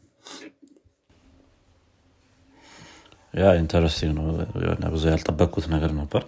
yeah 3.34 3.48
interesting 3.60 4.12
ነው። 4.18 4.26
የሆነ 4.64 4.84
ብዙ 4.94 5.04
ያልጠበቅኩት 5.12 5.66
ነገር 5.74 5.92
ነበር። 5.98 6.22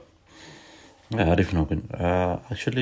አሪፍ 1.26 1.48
ነው 1.56 1.64
ግን 1.70 1.80
actually 2.48 2.78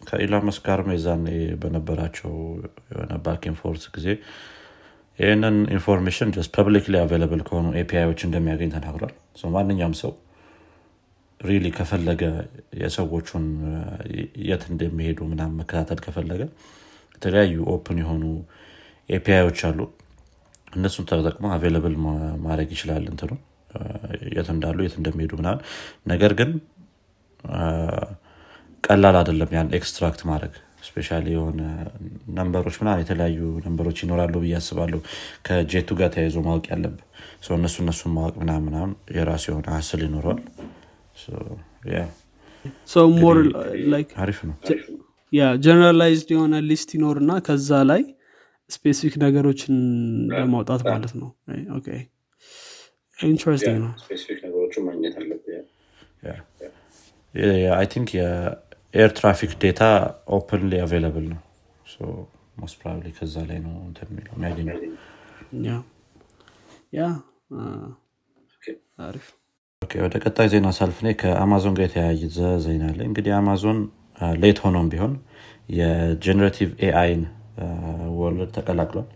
ከኢሎን 0.00 0.44
ማስክ 0.48 0.62
ጋርም 0.66 0.90
የዛኔ 0.92 1.26
በነበራቸው 1.62 2.32
የሆነ 2.90 3.12
back 3.24 3.42
and 3.42 3.56
forth 3.60 3.84
ጊዜ 3.96 4.06
ይህንን 5.18 5.56
information 5.74 6.32
just 6.34 6.50
publicly 6.56 6.96
available 7.00 7.40
ከሆኑ 7.48 7.66
API 7.80 7.97
ዎች 7.97 8.20
እንደሚያገኝ 8.26 8.70
ተናግሯል። 8.74 9.12
ማንኛውም 9.54 9.94
ሰው 10.00 10.12
really 11.40 11.66
ከፈለገ 11.76 12.22
የሰዎቹን 12.80 13.44
የት 14.48 14.62
እንደሚሄዱ 14.70 15.18
ምናምን 15.32 15.58
መከታተል 15.60 16.00
ከፈለገ 16.06 16.42
የተለያዩ 17.16 17.56
open 17.74 17.98
የሆኑ 18.02 18.24
API 19.08 19.30
ዎች 19.30 19.60
አሉ። 19.68 19.80
እነሱን 20.74 21.06
ተጠቅሞ 21.10 21.46
available 21.54 21.94
ማድረግ 22.46 22.70
ይችላል 22.74 23.04
እንትኑ። 23.12 23.30
የት 24.36 24.48
እንዳሉ 24.54 24.78
የት 24.84 24.96
እንደሚሄዱ 24.98 25.32
ምናምን። 25.40 25.60
ነገር 26.06 26.32
ግን 26.40 26.50
ቀላል 28.84 29.16
አይደለም 29.20 29.50
ያን 29.56 29.70
extract 29.78 30.20
ማድረግ 30.30 30.54
special 30.82 31.18
የሆነ 31.28 31.60
number 32.36 32.60
ኦች 32.60 32.76
ምናምን 32.80 33.00
የተለያዩ 33.02 33.38
number 33.64 33.84
ኦች 33.84 33.98
ይኖራሉ 34.04 34.34
ብዬ 34.42 34.54
አስባለሁ 34.58 35.00
ከጄቱ 35.46 35.96
ጋር 36.00 36.10
ተያይዞ 36.14 36.38
ማወቅ 36.46 36.64
ያለብ 36.72 36.94
እነሱ 37.56 37.76
እነሱን 37.84 38.12
ማወቅ 38.16 38.34
ምናምን 38.42 38.64
ምናምን 38.68 38.92
የራሱ 39.16 39.44
የሆነ 39.50 39.66
hassle 39.76 40.02
ይኖረዋል 40.06 40.40
ሰው 42.92 43.08
አሪፍ 44.24 44.38
ነው 44.48 44.56
yeah 45.32 45.48
generalized 45.64 46.28
የሆነ 46.34 46.54
list 46.68 46.90
ይኖር 46.96 47.16
እና 47.22 47.32
ከዛ 47.46 47.80
ላይ 47.90 48.02
specific 48.70 49.14
ነገሮችን 49.24 49.76
ለማውጣት 50.32 50.82
ማለት 50.90 51.12
ነው 51.20 51.28
okay 51.78 51.88
interesting 53.18 53.78
ነው 53.84 53.92
specific 54.02 54.38
ነገሮችን 54.46 54.82
ማግኘት 54.88 55.14
አለብህ 55.20 55.56
I 57.78 57.86
think 57.94 58.10
የ 58.94 59.00
air 59.00 59.10
traffic 59.18 59.50
data 59.62 59.80
openly 60.36 60.72
available 60.84 61.26
ነው. 61.32 61.40
most 62.60 62.76
probably 62.80 63.08
ከዛ 63.18 63.34
ላይ 63.50 63.58
ነው 63.64 63.74
እንትን 63.88 64.08
የሚለው 64.10 64.32
የሚያገኘው. 64.36 64.78
yeah 66.96 67.00
አሪፍ። 69.06 69.26
ወደ 70.02 70.14
ቀጣይ 70.24 70.48
ዜና 70.52 70.68
ሳልፍ 70.78 70.96
እኔ 71.02 71.08
ከአማዞን 71.20 71.74
ጋር 71.78 71.84
የተያያዘ 71.86 72.36
ዜና 72.64 72.84
አለ። 72.90 73.00
እንግዲህ 73.08 73.32
አማዞን 73.38 73.78
late 74.42 74.58
ሆኖም 74.64 74.88
ቢሆን 74.92 75.12
የ 75.78 75.93
generative 75.93 76.70
AI 76.86 77.04
ን 77.04 77.22
world 78.18 78.50
ተቀላቅሏል 78.56 79.06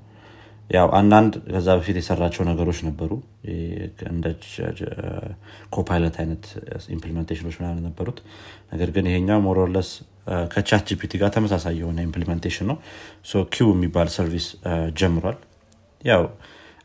ያው 0.73 0.89
አንዳንድ 0.99 1.33
ከዛ 1.53 1.69
በፊት 1.79 1.97
የሰራቸው 2.01 2.43
ነገሮች 2.45 2.79
ነበሩ። 2.87 3.11
እንደ 4.11 4.27
copilot 5.71 6.17
አይነት 6.19 6.45
implementation 6.89 7.42
ኦች 7.42 7.57
ምናምን 7.61 7.85
ነበሩት። 7.89 8.19
ነገር 8.73 8.91
ግን 8.91 9.07
ይሄኛው 9.11 9.41
more 9.47 9.64
or 9.64 9.73
less 9.73 9.91
ከ 10.55 10.83
ChatGPT 10.91 11.13
ጋር 11.23 11.31
ተመሳሳይ 11.31 11.75
የሆነ 11.81 11.99
implementation 12.01 12.67
ነው። 12.71 12.77
Q 13.55 13.69
የሚባል 13.75 14.11
service 14.17 14.47
ጀምሯል። 15.01 15.39
ያው 16.05 16.23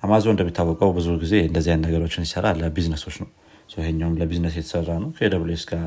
አማዞን 0.03 0.34
እንደሚታወቀው 0.36 0.89
ብዙ 0.98 1.08
ጊዜ 1.22 1.34
እንደዚህ 1.48 1.72
አይነት 1.74 1.86
ነገሮችን 1.88 2.25
ይሰራ 2.27 2.48
ለቢዝነሶች 2.60 3.15
ነው። 3.24 3.29
ይሄኛውም 3.77 4.17
ለቢዝነስ 4.20 4.56
የተሰራ 4.58 4.89
ነው። 5.03 5.10
ከAWS 5.17 5.63
ጋር 5.72 5.86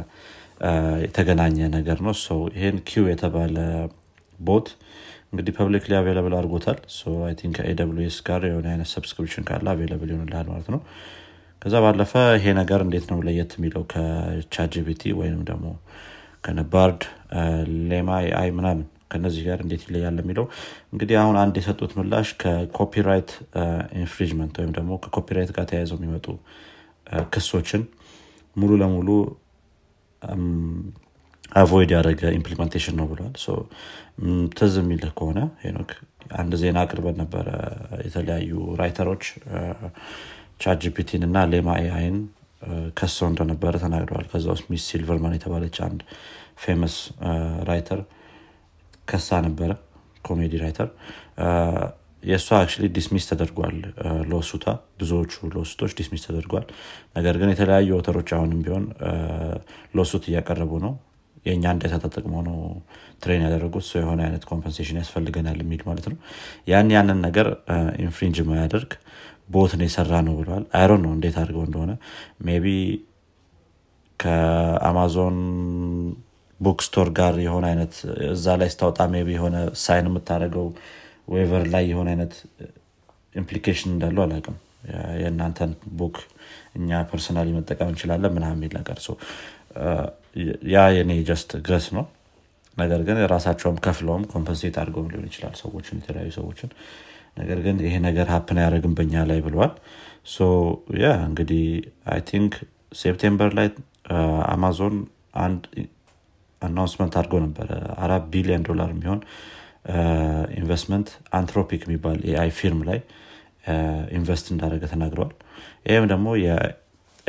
የተገናኘ 1.05 1.59
ነገር 1.77 1.99
ነው። 2.07 2.15
ይህን 2.57 2.79
Q 2.89 3.05
የተባለ 3.11 3.57
bot 4.39 4.69
እንግዲህ 5.33 5.53
publicly 5.59 5.93
available 5.99 6.35
አድርጎታል። 6.39 6.79
ከAWS 7.57 8.17
ጋር 8.29 8.43
የሆነ 8.49 8.67
አይነት 8.73 8.89
subscription 8.95 9.45
ካለ 9.49 9.67
available 9.75 10.11
ይሆንልሃል 10.13 10.47
ማለት 10.53 10.69
ነው። 10.75 10.81
ከዛ 11.63 11.75
ባለፈ 11.85 12.13
ይሄ 12.37 12.53
ነገር 12.61 12.81
እንዴት 12.85 13.07
ነው 13.11 13.19
ለየት 13.27 13.53
የሚለው? 13.57 13.83
ከ 13.93 14.20
ChatGPT 14.20 15.13
ወይም 15.21 15.41
ደግሞ 15.51 15.67
ከነ 16.45 16.74
Bard 16.74 17.03
Llama 17.91 18.11
AI 18.41 18.49
ምናምን 18.59 18.81
ከነዚህ 19.11 19.43
ጋር 19.49 19.59
እንዴት 19.65 19.83
ይለያል 19.87 20.19
የሚለው 20.23 20.45
እንግዲህ 20.93 21.17
አሁን 21.23 21.37
አንድ 21.41 21.55
የሰጡት 21.61 21.93
ምላሽ 21.99 22.29
ከ 22.43 22.59
copyright 22.59 23.31
infringement 24.01 24.55
ወይም 24.61 24.73
ደግሞ 24.79 24.91
ከ 25.05 25.13
copyright 25.13 25.51
ጋር 25.57 25.65
ተያይዘው 25.71 25.99
የሚመጡ 26.01 26.27
ክሶችን 27.33 27.83
ሙሉ 28.57 28.73
ለሙሉ 28.83 29.09
avoid 31.53 31.91
ያደረገ 31.95 32.23
implementation 32.37 32.97
ነው 33.01 33.07
ብለዋል 33.11 33.35
ትዝ 34.59 34.75
የሚልህ 34.81 35.13
ከሆነ 35.19 35.39
ሄኖክ 35.63 35.91
አንድ 36.41 36.53
ዜና 36.61 36.79
አቅርበን 36.85 37.17
ነበረ 37.23 37.47
የተለያዩ 38.07 38.51
writer 38.81 39.07
ኦች 39.07 39.25
ChatGPT 40.63 41.10
ን 41.10 41.23
እና 41.29 41.43
Llama 41.53 41.71
AI 41.83 42.00
ን 42.00 42.17
ከሰው 42.99 43.27
እንደነበረ 43.31 43.75
ተናግረዋል። 43.85 44.27
ከዛ 44.33 44.47
ውስጥ 44.55 44.67
miss 44.73 44.85
ሲልቨርማን 44.91 45.37
የተባለች 45.37 45.77
አንድ 45.87 46.01
famous 46.65 46.97
writer 47.71 48.01
ከሳ 49.09 49.41
ነበረ 49.47 49.71
comedy 50.25 50.55
writer 50.65 50.89
የእሷ 52.23 52.49
actually 52.59 52.87
dismiss 52.97 53.25
ተደርጓል። 53.31 53.77
lawsuit 54.33 54.57
ኣ 54.57 54.67
ብዙዎቹ 55.01 55.33
lawsuit 55.55 55.79
ኦች 55.79 55.93
dismiss 56.01 56.25
ተደርጓል። 56.29 56.67
ነገር 57.17 57.35
ግን 57.43 57.53
የተለያዩ 57.55 57.91
writer 57.99 58.18
ኦች 58.18 58.31
አሁንም 58.39 58.61
ቢሆን 58.67 58.85
lawsuit 59.99 60.27
እያቀረቡ 60.31 60.73
ነው 60.87 60.93
የእኛ 61.47 61.73
data 61.75 61.95
ተጠቅመው 62.05 62.43
ነው 62.49 62.57
train 63.23 63.43
ያደረጉት። 63.47 63.85
ሰው 63.89 63.99
የሆነ 64.03 64.21
አይነት 64.27 64.43
compensation 64.51 64.99
ያስፈልገናል 65.01 65.59
የሚል 65.63 65.83
ማለት 65.89 66.07
ነው። 66.11 66.17
ያን 66.69 66.91
ያንን 66.95 67.21
ነገር 67.27 67.49
infringe 68.05 68.39
ማያደርግ 68.51 68.91
bot 69.49 69.68
ን 69.68 69.81
የሰራ 69.85 70.13
ነው 70.27 70.35
ብለዋል። 70.41 70.65
አይሮን 70.79 71.01
ነው 71.05 71.13
እንዴት 71.17 71.37
አድርገው 71.41 71.65
እንደሆነ። 71.69 71.93
maybe 72.47 72.67
ከአማዞን 74.21 75.39
book 76.61 76.81
store 76.87 77.09
ጋር 77.19 77.35
የሆነ 77.45 77.65
አይነት 77.71 77.95
እዛ 78.31 78.57
ላይ 78.61 78.69
ስታወጣ 78.73 79.01
maybe 79.15 79.29
የሆነ 79.37 79.57
sign 79.83 80.09
የምታደረገው 80.11 80.67
waiver 81.35 81.65
ላይ 81.75 81.85
የሆነ 81.91 82.09
አይነት 82.15 82.35
implication 83.35 83.91
እንዳለው 83.95 84.23
አላውቅም። 84.25 84.57
የእናንተን 85.21 85.73
book 85.99 86.17
እኛ 86.79 87.01
personally 87.11 87.49
መጠቀም 87.57 87.89
እንችላለን 87.91 88.35
ምናምን 88.37 88.59
የሚል 88.59 88.73
ነገር 88.79 88.99
ያ 90.73 90.83
የኔ 90.97 91.13
just 91.29 91.51
guess 91.69 91.87
ነው። 91.97 92.05
ነገር 92.77 93.01
ግን 93.07 93.19
ራሳቸውም 93.33 93.79
ከፍለውም 93.85 94.25
compensate 94.33 94.75
አድርገውም 94.83 95.09
ሊሆን 95.13 95.27
ይችላል 95.31 95.55
ሰዎችን 95.63 95.97
የተለያዩ 96.01 96.31
ሰዎችን። 96.39 96.71
ነገር 97.41 97.59
ግን 97.65 97.77
ይሄ 97.85 97.95
ነገር 98.07 98.27
happen 98.35 98.59
አያደረግም 98.61 98.95
በኛ 98.99 99.23
ላይ 99.31 99.41
ብለዋል 99.47 99.73
ያ 101.01 101.09
እንግዲህ 101.29 101.65
I 102.13 102.21
think 102.31 102.53
September 102.95 103.51
ላይ 103.59 103.69
አማዞን 104.53 104.97
አንድ 105.45 105.63
announcement 106.63 107.15
አድርገው 107.19 107.41
ነበረ። 107.45 107.69
አራት 108.05 108.25
ቢሊዮን 108.33 108.65
ዶላር 108.69 108.89
የሚሆን 108.95 109.21
investment 110.59 111.09
Anthropic 111.39 111.83
የሚባል 111.87 112.19
AI 112.31 112.51
firm 112.59 112.81
ላይ 112.89 112.99
invest 114.19 114.47
እንዳደረገ 114.53 114.85
ተናግረዋል። 114.93 115.33
ይህም 115.87 116.07
ደግሞ 116.13 116.27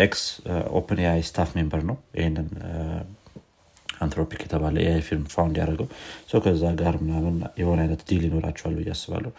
የ 0.02 0.24
ex 0.80 1.00
OpenAI 1.04 1.22
staff 1.30 1.50
member 1.58 1.82
ነው 1.90 1.98
ይህንን 2.20 2.48
Anthropic 4.04 4.40
የተባለ 4.46 4.76
AI 4.84 5.02
firm 5.08 5.26
found 5.34 5.56
ያደረገው. 5.62 5.88
ሰው 6.32 6.40
ከዛ 6.46 6.64
ጋር 6.82 6.96
ምናምን 7.04 7.36
የሆነ 7.62 7.80
አይነት 7.86 8.02
deal 8.10 8.24
ይኖራቸዋል 8.28 8.74
ብዬ 8.80 8.90
አስባለሁ. 8.96 9.32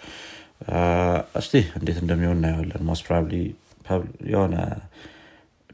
እስቲ 1.40 1.52
እንዴት 1.78 1.99
እንደሚሆን 2.02 2.37
እናየዋለን. 2.38 2.85
most 2.91 3.05
probably 3.09 3.35
የሆነ 4.33 4.54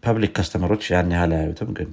public 0.07 0.33
customer 0.39 0.69
ኦች 0.69 0.85
ያን 0.93 1.13
ያህል 1.17 1.33
አያዩትም 1.39 1.71
ግን 1.79 1.91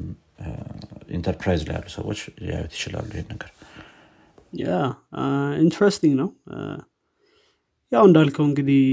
ኢንተርፕራይዝ 1.17 1.61
ላይ 1.67 1.75
ያሉ 1.77 1.87
ሰዎች 1.97 2.19
ሊያዩት 2.45 2.73
ይችላሉ 2.77 3.09
ይህን 3.17 3.29
ነገር። 3.33 3.51
interesting 5.63 6.13
ነው. 6.21 6.29
ያው 7.91 8.03
እንዳልከው 8.09 8.45
እንግዲህ 8.49 8.83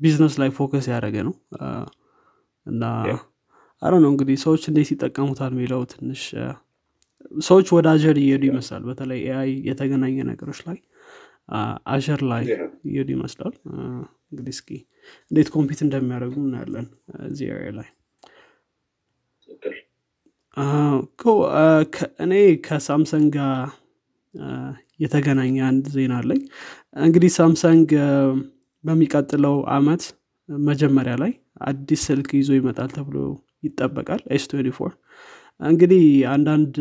ቢዝነስ 0.00 0.34
ላይ 0.40 0.50
focus 0.56 0.86
ያደረገ 0.92 1.16
ነው። 1.28 1.34
እና 2.66 2.82
አረ 3.82 3.92
ነው 4.02 4.10
እንግዲህ 4.12 4.36
ሰዎች 4.44 4.62
እንዴት 4.70 4.88
ይጠቀሙታል 4.94 5.52
የሚለው 5.54 5.80
ትንሽ 5.92 6.22
ሰዎች 7.42 7.66
ወደ 7.76 7.86
Azure 7.92 8.16
እየሄዱ 8.22 8.42
ይመስላል። 8.50 8.82
በተለይ 8.88 9.20
AI 9.26 9.50
የተገናኘ 9.68 10.16
ነገሮች 10.30 10.60
ላይ 10.66 10.78
Azure 11.92 12.20
ላይ 12.30 12.44
እየሄዱ 12.86 13.08
ይመስላል። 13.16 13.54
እንግዲህ 14.30 14.52
እስኪ 14.56 14.68
እንዴት 15.30 15.48
compete 15.54 15.80
እንደሚያደርጉ 15.86 16.36
እናያለን 16.44 16.86
እዚህ 17.26 17.46
area 17.52 17.72
ላይ። 17.78 17.88
እኔ 22.24 22.32
ከሳምሰንግ 22.66 23.32
ጋር 23.36 23.56
የተገናኘ 25.00 25.56
አንድ 25.68 25.84
ዜና 25.94 26.14
አለኝ። 26.20 26.40
እንግዲህ 27.00 27.30
ሳምሰንግ 27.38 27.88
በሚቀጥለው 28.84 29.56
አመት 29.74 30.02
መጀመሪያ 30.48 31.14
ላይ 31.22 31.32
አዲስ 31.68 32.00
ስልክ 32.08 32.28
ይዞ 32.38 32.50
ይመጣል 32.58 32.88
ተብሎ 32.96 33.16
ይጠበቃል 33.64 34.22
S 34.30 34.46
እንግዲህ 35.66 36.04
አንዳንድ 36.32 36.74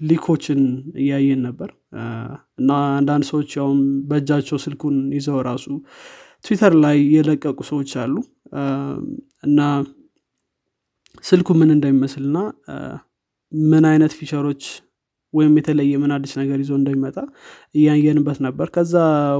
leak 0.00 0.24
ኦችን 0.24 0.60
እያየን 0.96 1.40
ነበር። 1.46 1.70
እና 2.60 2.70
አንዳንድ 2.98 3.24
ሰዎች 3.30 3.50
ያውም 3.58 3.80
በእጃቸው 4.08 4.58
ስልኩን 4.64 4.96
ይዘው 5.16 5.38
ራሱ 5.48 5.66
ትዊተር 6.44 6.74
ላይ 6.84 6.98
የለቀቁ 7.14 7.58
ሰዎች 7.70 7.90
አሉ። 8.02 8.14
እና 9.44 9.60
ስልኩ 11.24 11.48
ምን 11.60 11.70
እንደሚመስል 11.76 12.24
እና 12.28 12.38
ምን 13.52 13.84
አይነት 13.90 14.12
feature 14.18 14.46
ኦች 14.46 14.62
ወይም 15.34 15.52
የተለየ 15.58 15.94
ምን 16.02 16.12
አዲስ 16.16 16.32
ነገር 16.40 16.58
ይዞ 16.62 16.72
እንደሚመጣ 16.78 17.16
እያየንበት 17.74 18.38
ነበር። 18.46 18.68
ከዛ 18.74 18.94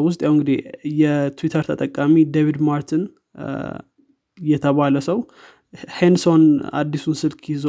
ውስጥ 0.06 0.20
ያው 0.26 0.32
እንግዲህ 0.34 0.58
የትዊተር 1.00 1.64
ተጠቃሚ 1.70 2.14
ዴቪድ 2.34 2.58
ማርቲን 2.68 3.02
የተባለ 4.38 4.96
ሰው 5.08 5.18
hands 5.98 6.31
on 6.31 6.44
አዲሱን 6.78 7.16
ስልክ 7.20 7.42
ይዞ 7.52 7.66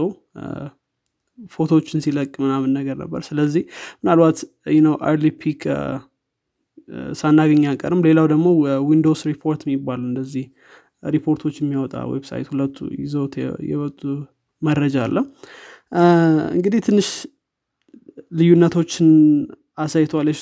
ፎቶዎችን 1.52 2.04
ሲለቅ 2.06 2.32
ምናምን 2.44 2.72
ነገር 2.78 2.96
ነበር። 3.04 3.22
ስለዚህ 3.28 3.64
ምናልባት 4.02 4.40
ነው 4.86 4.96
early 5.08 5.30
peek 5.42 5.62
ሳናገኝ 7.20 7.64
አንቀርም። 7.72 8.02
ሌላው 8.08 8.26
ደግሞ 8.32 8.48
Windows 8.90 9.22
Report 9.32 9.62
የሚባል 9.66 10.00
እንደዚህ 10.08 10.46
ሪፖርቶች 11.16 11.56
የሚያወጣ 11.62 11.96
ዌብሳይት 12.12 12.48
ሁለቱ 12.52 12.78
ይዘውት 13.04 13.36
የወጡ 13.72 14.02
መረጃ 14.62 14.96
አለ። 15.06 15.18
እንግዲህ 16.56 16.82
ትንሽ 16.88 17.08
ልዩነቶችን 18.38 19.10
አሳይቷል 19.78 20.28
ኤስ 20.30 20.40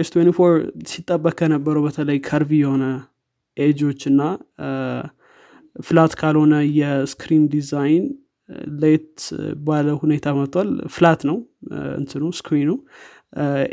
ኤስ 0.00 0.08
ሲጠበቅ 0.90 1.34
ከነበረው 1.38 1.82
በተለይ 1.86 2.18
ከርቪ 2.26 2.50
የሆነ 2.62 2.84
ኤጆች 3.56 4.00
እና 4.10 4.22
ፍላት 5.76 6.12
ካልሆነ 6.20 6.54
የስክሪን 6.78 7.44
ዲዛይን 7.54 8.04
ለየት 8.78 9.14
ባለ 9.66 9.88
ሁኔታ 10.02 10.26
መጥቷል። 10.36 10.68
ፍላት 10.94 11.20
ነው 11.30 11.38
እንትኑ 11.96 12.24
ስክሪኑ። 12.38 12.70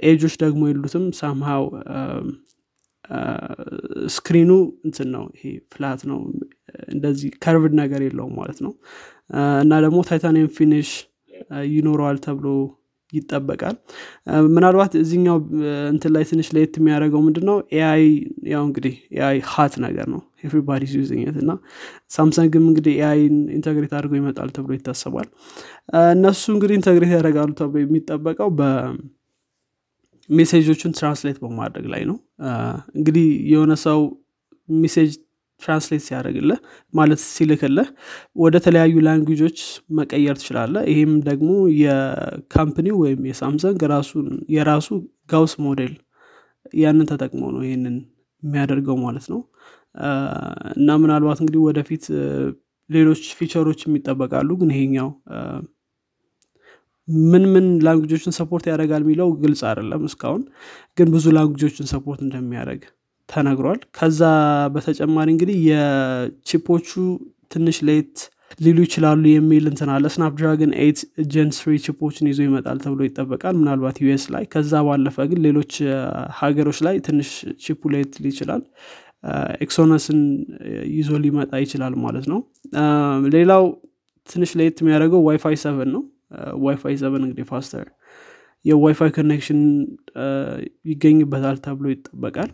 ኤጆች 0.09 0.35
ደግሞ 0.43 0.62
የሉትም። 0.69 1.05
ሳምሃው 1.19 1.65
screen 4.15 4.42
ኑ 4.42 4.51
እንትን 4.88 5.09
ነው 5.15 5.25
ይሄ 5.35 5.43
flat 5.74 6.01
ነው። 6.12 6.19
እንደዚህ 6.88 7.31
curved 7.43 7.74
ነገር 7.81 8.01
የለውም 8.05 8.33
ማለት 8.39 8.59
ነው። 8.65 8.73
እና 9.63 9.73
ደግሞ 9.85 10.00
titanium 10.10 10.51
finish 10.58 10.89
ይኖረዋል 11.71 12.17
ተብሎ 12.25 12.47
ይጠበቃል። 13.13 13.75
ምናልባት 14.50 14.93
እዚኛው 15.01 15.38
እንትን 15.91 16.12
ላይ 16.15 16.24
ትንሽ 16.29 16.48
ለየት 16.55 16.74
የሚያደርገው 16.79 17.22
ምንድነው? 17.25 17.58
AI 17.75 18.03
ያው 18.53 18.63
እንግዲህ 18.67 18.93
AI 19.17 19.38
hot 19.51 19.75
ነገር 19.86 20.08
ነው። 20.13 20.22
everybody 20.43 20.84
using 20.96 21.38
እና 21.43 21.51
ሳምሰንግም 22.12 22.65
እንግዲህ 22.70 22.93
AI 23.00 23.17
ን 23.17 23.36
integrate 23.58 23.93
አድርገው 23.98 24.17
ይመጣል 24.22 24.50
ተብሎ 24.55 24.72
ይታሰባል። 24.77 25.27
እነሱ 26.13 26.43
እንግዲህ 26.55 26.75
integrate 26.79 27.12
ያደርጋሉ 27.15 27.51
ተብሎ 27.60 27.77
የሚጠበቀው 27.84 28.50
በ 30.29 30.38
message 30.38 30.69
ኦችን 30.69 30.96
translate 30.98 31.38
በማድረግ 31.43 31.86
ላይ 31.93 32.03
ነው። 32.10 32.17
እንግዲህ 32.96 33.25
የሆነ 33.51 33.74
ሰው 33.86 34.00
message 34.70 35.12
translate 35.62 36.03
ሲያደርግልህ 36.05 36.60
ማለት 36.93 37.19
ሲልክልህ 37.27 37.88
ወደ 38.36 38.55
ተለያዩ 38.65 38.95
language 39.05 39.41
ኦች 39.41 39.60
መቀየር 39.98 40.36
ትችላለህ 40.39 40.75
ይህም 40.91 41.13
ደግሞ 41.27 41.51
የ 41.82 42.03
company 42.03 42.76
ው 42.76 42.98
ወይም 43.03 43.22
የሳምሰንግ 43.29 43.79
የራሱ 44.55 44.89
Gauss 45.29 45.53
model 45.65 45.93
ያንን 46.79 47.07
ተጠቅሞ 47.12 47.43
ነው 47.55 47.62
ይህንን 47.67 47.95
የሚያደርገው 48.43 48.98
ማለት 49.03 49.25
ነው። 49.33 49.41
እና 50.75 50.89
ምናልባት 51.01 51.39
እንግዲህ 51.43 51.62
ወደፊት 51.67 52.05
ሌሎች 52.89 53.22
feature 53.38 53.65
ኦች 53.65 53.82
ይጠበቃሉ 53.86 54.50
ግን 54.62 54.72
ይሄኛው 54.74 55.10
ምን 57.31 57.43
ምን 57.53 57.65
language 57.86 58.14
ኦችን 58.14 58.36
support 58.38 58.65
ያደርጋል 58.69 59.01
የሚለው 59.05 59.29
ግልጽ 59.41 59.62
አይደለም 59.69 60.03
እስካሁን። 60.10 60.43
ግን 60.98 61.07
ብዙ 61.15 61.25
language 61.38 61.67
ኦችን 61.67 61.89
support 61.93 62.22
እንደሚያደርግ 62.25 62.83
ተነግሯል። 63.34 63.80
ከዛ 63.98 64.20
በተጨማሪ 64.74 65.28
እንግዲህ 65.34 65.58
የ 65.70 65.93
chip 65.93 66.41
ኦቹ 66.41 66.89
ትንሽ 67.54 67.78
ለየት 67.89 68.15
ሊሉ 68.60 68.80
ይችላሉ 68.86 69.24
የሚል 69.32 69.63
እንትን 69.72 69.90
አለ። 69.94 70.06
Snapdragon 70.13 70.72
Eight 70.84 71.00
Gen 71.34 71.50
Three 71.58 71.72
chip 71.86 72.02
ኦችን 72.02 72.27
ይዞ 72.32 72.40
ይመጣል 72.48 72.78
ተብሎ 72.84 73.02
ይጠበቃል። 73.08 73.56
ምናልባት 73.62 73.98
US 74.03 74.26
ላይ 74.34 74.43
ከዛ 74.54 74.82
ባለፈ 74.88 75.17
ግን 75.32 75.39
ሌሎች 75.48 75.74
ሀገሮች 76.41 76.80
ላይ 76.88 76.98
ትንሽ 77.08 77.30
chip 77.63 77.91
ኡ 77.95 78.00
ለየት 78.00 78.13
ይችላል። 78.28 78.62
Exynos 79.63 80.06
ን 80.06 80.19
ይዞ 80.93 81.10
ሊመጣ 81.26 81.52
ይችላል 81.65 81.93
ማለት 82.06 82.26
ነው። 82.32 82.39
ሌላው 83.36 83.65
ትንሽ 84.30 84.52
ለየት 84.60 84.78
የሚያደርገው 84.82 85.22
WiFi 85.28 85.56
seven 85.63 85.89
ነው። 85.96 86.04
WiFi 86.65 86.95
seven 87.02 87.23
እንግዲህ 87.26 87.46
faster 87.49 87.86
የ 88.65 88.80
WiFi 88.80 89.10
connection 89.15 89.62
ይገኝበታል 90.86 91.58
ተብሎ 91.65 91.86
ይጠበቃል 91.93 92.52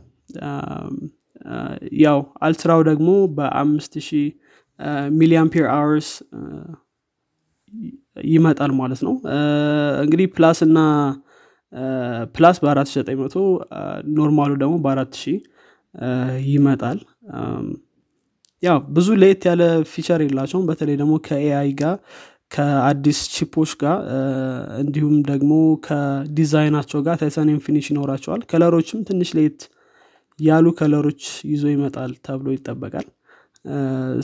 ያው 1.99 2.19
Ultra 2.41 2.70
ው 2.70 2.81
ደግሞ 2.89 3.09
በአምስት 3.37 3.93
ሺህ 4.07 4.27
milliampere 5.19 5.65
hours 5.75 6.09
ይመጣል 8.29 8.71
ማለት 8.79 9.01
ነው። 9.07 9.13
እንግዲህ 10.03 10.27
Plus 10.35 10.59
እና 10.67 10.79
Plus 12.35 12.57
ሺ 12.87 12.95
ዘጠኝ 12.95 13.17
መቶ 13.19 13.35
normal 14.17 14.43
ኡ 14.43 14.51
ደግሞ 14.55 14.75
በአራት 14.85 15.13
ሺህ 15.15 15.37
ይመጣል። 16.49 16.99
ያው 18.63 18.77
ብዙ 18.89 19.07
ለየት 19.15 19.43
ያለ 19.49 19.61
feature 19.91 20.21
የላቸውም። 20.23 20.65
በተለይ 20.69 20.95
ደግሞ 20.95 21.13
ከ 21.27 21.48
AI 21.48 21.69
ጋር 21.81 21.95
ከአዲስ 22.51 23.19
chip 23.33 23.52
ኦች 23.52 23.71
ጋር 23.81 23.97
እንዲሁም 24.79 25.15
ደግሞ 25.23 25.51
ከዲዛይናቸው 25.85 26.99
ጋር 27.07 27.15
titanium 27.21 27.61
finish 27.65 27.87
ይኖራቸዋል። 27.91 28.41
color 28.51 28.75
ኦችም 28.75 29.03
ትንሽ 29.09 29.29
ለየት 29.37 29.61
ያሉ 30.39 30.65
color 30.79 31.03
ኦች 31.03 31.21
ይዞ 31.51 31.63
ይመጣል 31.73 32.11
ተብሎ 32.25 32.47
ይጠበቃል። 32.55 33.07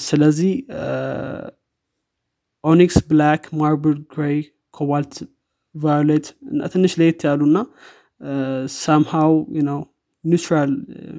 ስለዚህ 0.06 0.54
onyx 2.64 2.98
black 3.10 3.44
marble 3.60 3.98
gray 4.14 4.38
cobalt 4.74 5.16
violet 5.76 6.26
ትንሽ 6.74 6.94
ለየት 7.00 7.22
ያሉና 7.28 7.58
somehow 8.80 9.34
ነው 9.68 9.80
neutral 10.24 10.72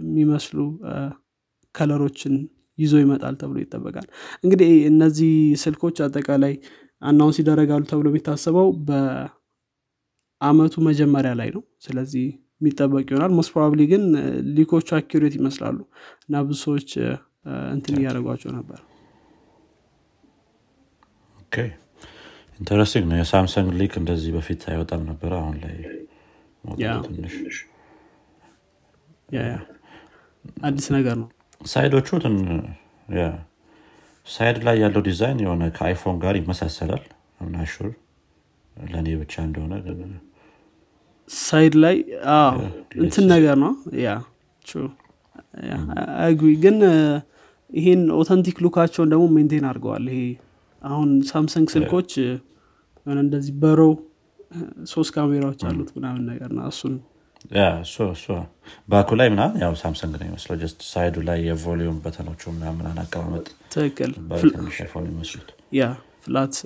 የሚመስሉ 0.06 0.58
color 1.74 2.02
ኦችን 2.02 2.34
ይዞ 2.78 2.94
ይመጣል 3.02 3.34
ተብሎ 3.40 3.56
ይጠበቃል። 3.62 4.06
እንግዲህ 4.44 4.70
እነዚህ 4.90 5.32
ስልኮች 5.62 5.96
አጠቃላይ 6.06 6.54
announce 7.02 7.36
ይደረጋሉ 7.40 7.82
ተብሎ 7.90 8.06
የሚታሰበው 8.12 8.68
በአመቱ 8.88 10.74
መጀመሪያ 10.88 11.32
ላይ 11.40 11.50
ነው። 11.56 11.62
ስለዚህ 11.86 12.26
የሚጠበቅ 12.60 13.06
ይሆናል። 13.08 13.32
most 13.36 13.50
probably 13.54 13.82
ግን 13.90 14.02
leak 14.56 14.88
ኦቹ 14.98 15.10
accurate 15.10 15.34
ይመስላሉ 15.38 15.78
እና 16.26 16.42
ብዙ 16.42 16.58
ሰዎች 16.64 16.90
እንትን 17.74 17.96
እያደረጓቸው 17.98 18.52
ነበር። 18.58 18.80
interesting 22.60 23.04
ነው። 23.08 23.16
የሳምሰንግ 23.18 23.68
leak 23.78 23.94
እንደዚህ 24.00 24.30
በፊት 24.36 24.62
አይወጣም 24.70 25.02
ነበረ። 25.08 25.32
አሁን 25.40 25.56
ላይ 25.64 25.76
ትንሽ 27.06 27.34
አዲስ 30.66 30.86
ነገር 30.96 31.16
ነው። 31.20 31.28
ሳይዶቹ 31.66 32.08
ሳይድ 34.26 34.56
ላይ 34.66 34.76
ያለው 34.82 35.02
ዲዛይን 35.06 35.40
የሆነ 35.44 35.64
ከአይፎን 35.76 36.16
ጋር 36.22 36.34
ይመሳሰላል። 36.38 37.04
ምናሹር 37.42 37.88
ለእኔ 38.86 39.08
ብቻ 39.20 39.34
እንደሆነ 39.46 39.72
ሳይድ 41.30 41.74
ላይ 41.84 41.96
እንትን 43.00 43.24
ነገር 43.32 43.56
ነው። 43.64 43.72
ያ 44.02 44.10
አግሪ 46.26 46.50
ግን 46.64 46.76
ይሄን 47.70 48.02
ኦተንቲክ 48.18 48.58
ሉካቸውን 48.64 49.10
ደግሞ 49.12 49.24
ሜንቴን 49.36 49.64
አድርገዋል። 49.70 50.04
ይሄ 50.12 50.22
አሁን 50.82 51.10
ሳምሰንግ 51.30 51.68
ስልኮች 51.74 52.10
ሆነ 53.06 53.18
እንደዚህ 53.24 53.54
በሮ 53.62 53.80
ሶስት 54.90 55.10
ካሜራዎች 55.16 55.60
አሉት 55.68 55.90
ምናምን 55.96 56.22
ነገር 56.30 56.50
ና 56.56 56.68
እሱን 56.72 56.94
ባኩ 58.88 59.08
ላይ 59.18 59.28
ምናምን 59.32 59.56
ያው 59.62 59.72
ሳምሰንግ 59.82 60.14
ነው 60.20 60.26
ይመስለው 60.28 60.56
ጀስት 60.62 60.80
ሳይዱ 60.90 61.16
ላይ 61.28 61.38
የቮሊዩም 61.48 61.98
በተኖቹ 62.04 62.52
ምናምን 62.56 62.98
አቀማመጥ 63.02 63.46
ትክክል። 63.74 64.12
ያ 65.72 65.84
ፍላት 66.24 66.56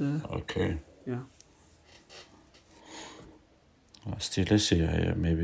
ስቲልስ 4.24 4.66
ቢ 5.38 5.42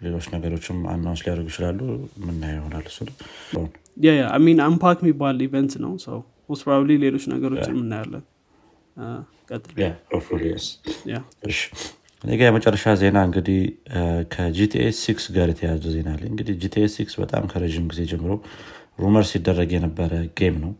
ሌሎች 0.00 0.26
ነገሮችም 0.34 0.78
አናውንስ 0.92 1.20
ሊያደርጉ 1.24 1.46
ይችላሉ። 1.52 1.78
ምናየው 2.26 2.58
ይሆናል 2.58 2.84
እሱ? 2.90 2.98
ሚን 4.44 4.58
አምፓክ 4.66 4.98
የሚባል 5.02 5.38
ኢቨንት 5.46 5.72
ነው 5.84 5.92
ሰው 6.04 6.18
Most 6.50 6.62
probably 6.64 6.90
ሌሎች 7.04 7.24
ነገሮችን 7.32 7.74
የምናያለን 7.74 8.24
እኔ 12.24 12.30
ጋ 12.38 12.44
የመጨረሻ 12.46 12.84
ዜና 13.00 13.18
እንግዲህ 13.26 13.58
ከ 14.32 14.58
GTA 14.58 14.96
Six 15.04 15.24
ጋር 15.36 15.48
የተያዘ 15.52 15.84
ዜና 15.92 16.08
አለ። 16.14 16.22
እንግዲህ 16.30 16.54
GTA 16.62 16.94
Six 16.98 17.14
በጣም 17.22 17.44
ከረዥም 17.52 17.84
ጊዜ 17.92 18.00
ጀምሮ 18.12 18.32
rumor 19.02 19.24
ሲደረግ 19.30 19.70
የነበረ 19.76 20.12
game 20.38 20.56
ነው። 20.64 20.72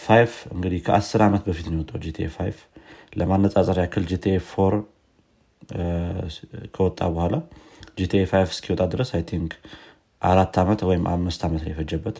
Five 0.00 0.32
እንግዲህ 0.54 0.80
ከአስር 0.86 1.20
ዓመት 1.26 1.42
በፊት 1.48 1.66
ነው 1.68 1.76
የወጣው 1.76 2.00
GTA 2.06 2.28
Five 2.36 2.56
ለማነጻጸር 3.20 3.78
ያክል 3.82 4.04
GTA 4.10 4.36
Four 4.48 4.74
ከወጣ 6.74 7.00
በኋላ 7.14 7.34
GTA 7.98 8.22
Five 8.30 8.48
እስኪወጣ 8.54 8.82
ድረስ 8.92 9.10
I 9.16 9.22
think 9.30 9.52
አራት 10.22 10.54
ዓመት 10.62 10.80
ወይም 10.88 11.04
አምስት 11.12 11.40
ዓመት 11.46 11.62
ነው 11.64 11.70
የፈጀበት። 11.72 12.16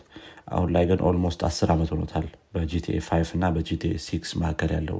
አሁን 0.51 0.69
ላይ 0.75 0.83
ግን 0.89 0.99
almost 1.09 1.41
አስር 1.47 1.69
ዓመት 1.73 1.89
ሆኖታል 1.93 2.25
በ 2.55 2.72
GTA 2.72 2.97
Five 3.07 3.29
እና 3.37 3.45
በ 3.55 3.70
GTA 3.70 3.93
Six 4.05 4.31
መካከል 4.41 4.71
ያለው 4.77 4.99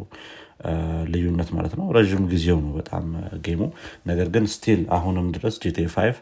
ልዩነት 1.13 1.49
ማለት 1.55 1.73
ነው። 1.79 1.85
ረዥም 1.97 2.25
ጊዜው 2.33 2.59
ነው 2.65 2.73
በጣም 2.79 3.05
game 3.45 3.54
ኡ። 3.54 3.61
ነገር 4.07 4.27
ግን 4.35 4.45
still 4.53 4.81
አሁንም 4.97 5.27
ድረስ 5.37 5.55
GTA 5.63 5.87
Five 5.95 6.17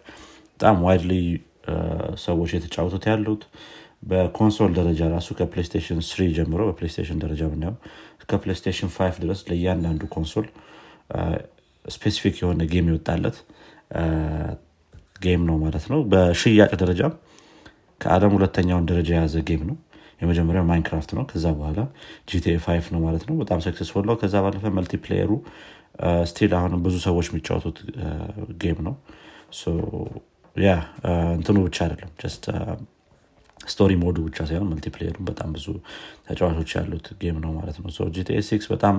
በጣም 0.53 0.77
widely 0.85 1.13
ሰዎች 2.25 2.51
የተጫወቱት 2.55 3.03
ያሉት 3.11 3.43
በ 4.09 4.23
console 4.23 4.71
ደረጃ 4.77 5.01
ራሱ 5.13 5.29
ከ 5.39 5.49
PlayStation 5.49 5.99
Three 6.09 6.27
ጀምሮ 6.37 6.61
በ 6.69 6.77
PlayStation 6.77 7.17
ደረጃ 7.23 7.41
ብናየው 7.51 7.75
ከ 8.31 8.40
PlayStation 8.40 8.89
Five 8.95 9.15
ድረስ 9.23 9.39
ለእያንዳንዱ 9.49 10.01
console 10.15 10.47
Specific 11.89 12.35
የሆነ 12.41 12.63
game 12.71 12.87
የወጣለት 12.91 13.37
game 15.23 15.41
ነው 15.49 15.55
ማለት 15.63 15.85
ነው። 15.91 15.99
በሽያጭ 16.11 16.71
ደረጃ 16.81 17.01
ከአለም 18.01 18.33
ሁለተኛውን 18.35 18.85
ደረጃ 18.91 19.09
የያዘ 19.13 19.37
game 19.47 19.63
ነው። 19.69 19.77
የመጀመሪያው 20.21 20.65
Minecraft 20.69 21.11
ነው። 21.17 21.23
ከዛ 21.29 21.45
በኋላ 21.57 21.79
GTA 22.29 22.55
Five 22.63 22.85
ነው 22.93 23.01
ማለት 23.05 23.23
ነው። 23.29 23.35
በጣም 23.41 23.59
successful 23.65 24.03
ነው። 24.09 24.15
ከዛ 24.21 24.35
ባለፈ 24.45 24.71
multiplayer 24.77 25.31
ኡ 26.29 26.36
still 26.36 26.51
አሁንም 26.57 26.81
ብዙ 26.85 26.95
ሰዎች 27.05 27.27
የሚጫወቱት 27.31 27.77
game 28.63 28.79
ነው። 28.87 28.95
Yeah 30.55 30.71
እንትኑ 31.37 31.57
ብቻ 31.67 31.77
አይደለም። 31.85 32.11
story 33.67 33.93
mode 34.01 34.12
ኡ 34.12 34.17
ብቻ 34.27 34.37
ሳይሆን 34.49 34.69
multiplayer 34.71 35.11
ኡም 35.11 35.25
በጣም 35.29 35.49
ብዙ 35.55 35.65
ተጫዋቾች 36.27 36.69
ያሉት 36.77 37.07
game 37.21 37.37
ነው 37.43 37.51
ማለት 37.57 37.77
ነው። 37.79 37.89
GTA 38.15 38.39
Six 38.47 38.67
በጣም 38.73 38.95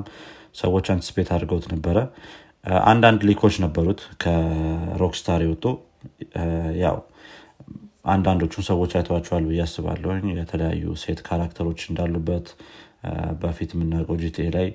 ሰዎች 0.54 0.86
anticipate 0.94 1.28
አድርገውት 1.34 1.66
ነበረ 1.72 1.96
አንዳንድ 2.84 3.20
leak 3.28 3.41
ኦች 3.41 3.54
ነበሩት 3.64 4.00
ከ 4.22 4.46
Rockstar 4.46 5.40
የወጡ። 5.44 5.64
ያው 6.82 6.96
አንዳንዶቹን 8.12 8.64
ሰዎች 8.68 8.92
አይተዋቸዋል 8.98 9.44
ብዬ 9.48 9.60
አስባለሁ 9.64 10.10
የተለያዩ 10.32 10.84
ሴት 11.02 11.20
character 11.26 11.63
ኦች 11.63 11.80
እንዳሉበት 11.90 12.46
በፊት 13.42 13.70
የምናውቀው 13.74 14.16
GTA 14.22 14.46
ላይ 14.56 14.66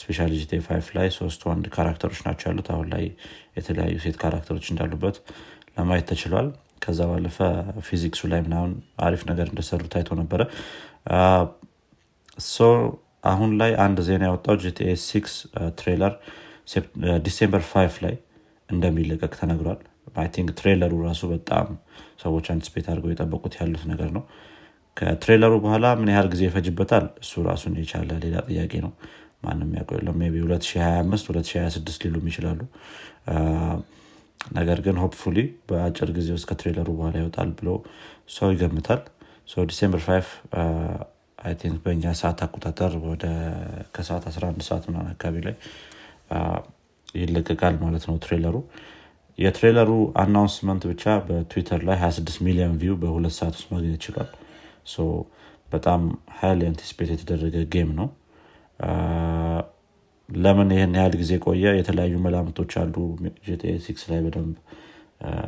especially 0.00 0.30
GTA 0.36 0.60
Five 0.66 0.86
ላይ 0.96 1.08
ሶስት 1.18 1.40
ወንድ 1.48 1.66
character 1.74 2.06
ኦች 2.06 2.20
ናቸው 2.26 2.46
ያሉት። 2.50 2.68
አሁን 2.74 2.86
ላይ 2.94 3.04
የተለያዩ 3.58 3.96
ሴት 4.04 4.16
character 4.22 4.53
ኦች 4.53 4.66
እንዳሉበት 4.72 5.18
ለማየት 5.76 6.06
ተችሏል። 6.10 6.48
ከዛ 6.84 7.00
ባለፈ 7.10 7.36
ፊዚክሱ 7.86 8.20
ላይ 8.32 8.40
ምናምን 8.46 8.72
አሪፍ 9.06 9.22
ነገር 9.30 9.46
እንደሰሩ 9.52 9.82
ታይቶ 9.94 10.10
ነበረ። 10.20 10.40
አሁን 13.24 13.50
ላይ 13.60 13.72
አንድ 13.84 13.98
ዜና 14.08 14.22
ያወጣው 14.28 14.56
GTA 14.64 14.90
Six 15.04 15.32
trailer 15.78 16.12
December 17.26 17.62
five 17.70 17.94
ላይ 18.04 18.14
እንደሚለቀቅ 18.68 19.32
ተነግሯል። 19.40 19.80
think 20.34 20.48
trailer 20.58 20.84
ኡ 20.84 20.92
ራሱ 21.06 21.22
በጣም 21.32 21.66
ሰዎች 22.22 22.46
anticipate 22.52 22.86
አድርገው 22.90 23.10
የጠበቁት 23.12 23.54
ያሉት 23.58 23.82
ነገር 23.90 24.10
ነው። 24.16 24.22
ከ 24.96 25.06
trailer 25.06 25.42
ኡ 25.42 25.52
በኋላ 25.64 25.86
ምን 26.00 26.08
ያህል 26.12 26.28
ጊዜ 26.32 26.42
ይፈጅበታል? 26.46 27.04
እሱ 27.22 27.42
ራሱን 27.48 27.74
የቻለ 27.80 28.10
ሌላ 28.24 28.36
ጥያቄ 28.48 28.72
ነው። 28.86 28.92
ማንም 29.44 29.70
ያውቀው 29.78 29.96
የለም። 29.98 30.18
Maybe 30.26 30.38
2025 30.44 31.28
2026 31.28 32.04
ሊሉም 32.04 32.26
ይችላሉ። 32.30 32.60
ነገር 34.52 34.78
ግን 34.86 34.96
hopefully 35.02 35.38
በአጭር 35.68 36.10
ጊዜ 36.16 36.28
ውስጥ 36.36 36.46
ከ 36.50 36.57
trailer 36.57 36.81
ኡ 36.81 36.88
በኋላ 36.98 37.14
ይወጣል 37.22 37.50
ብሎ 37.58 37.68
ሰው 38.36 38.48
ይገምታል። 38.54 39.00
December 39.70 40.02
5 40.08 40.32
I 41.38 41.54
think 41.60 41.76
በእኛ 41.84 42.04
ሰዓት 42.20 42.40
አቆጣጠር 42.44 42.92
ወደ 43.04 43.24
ከሰዓት 43.94 44.24
11 44.30 44.64
ሰዓት 44.68 44.84
ምናምን 44.88 45.10
አካባቢ 45.14 45.36
ላይ 45.46 45.54
ይለቀቃል 47.14 47.74
ማለት 47.82 48.04
ነው 48.08 48.16
trailer 48.24 48.56
ኡ። 49.38 49.51
የ 49.51 49.60
trailer 49.60 49.90
ኡ 50.22 50.31
announcement 50.31 50.82
ብቻ 50.90 51.04
በትዊተር 51.26 51.80
ላይ 51.88 51.96
26 52.00 52.38
ሚሊዮን 52.46 52.74
view 52.80 52.94
በሁለት 53.02 53.34
ሰዓት 53.38 53.54
ውስጥ 53.58 53.68
ማግኘት 53.74 53.96
ይችላል። 54.00 54.30
በጣም 55.68 56.02
ሀይል 56.36 56.60
anticipate 56.68 57.08
የተደረገ 57.14 57.56
game 57.72 57.90
ነው። 57.98 58.08
ለምን 60.28 60.68
ይህን 60.74 60.94
ያህል 60.98 61.14
ጊዜ 61.20 61.32
ቆየ? 61.44 61.64
የተለያዩ 61.78 62.14
መላምቶች 62.24 62.72
አሉ። 62.80 62.94
GTA 63.46 63.72
ላይ 64.10 64.20
በደንብ 64.26 64.56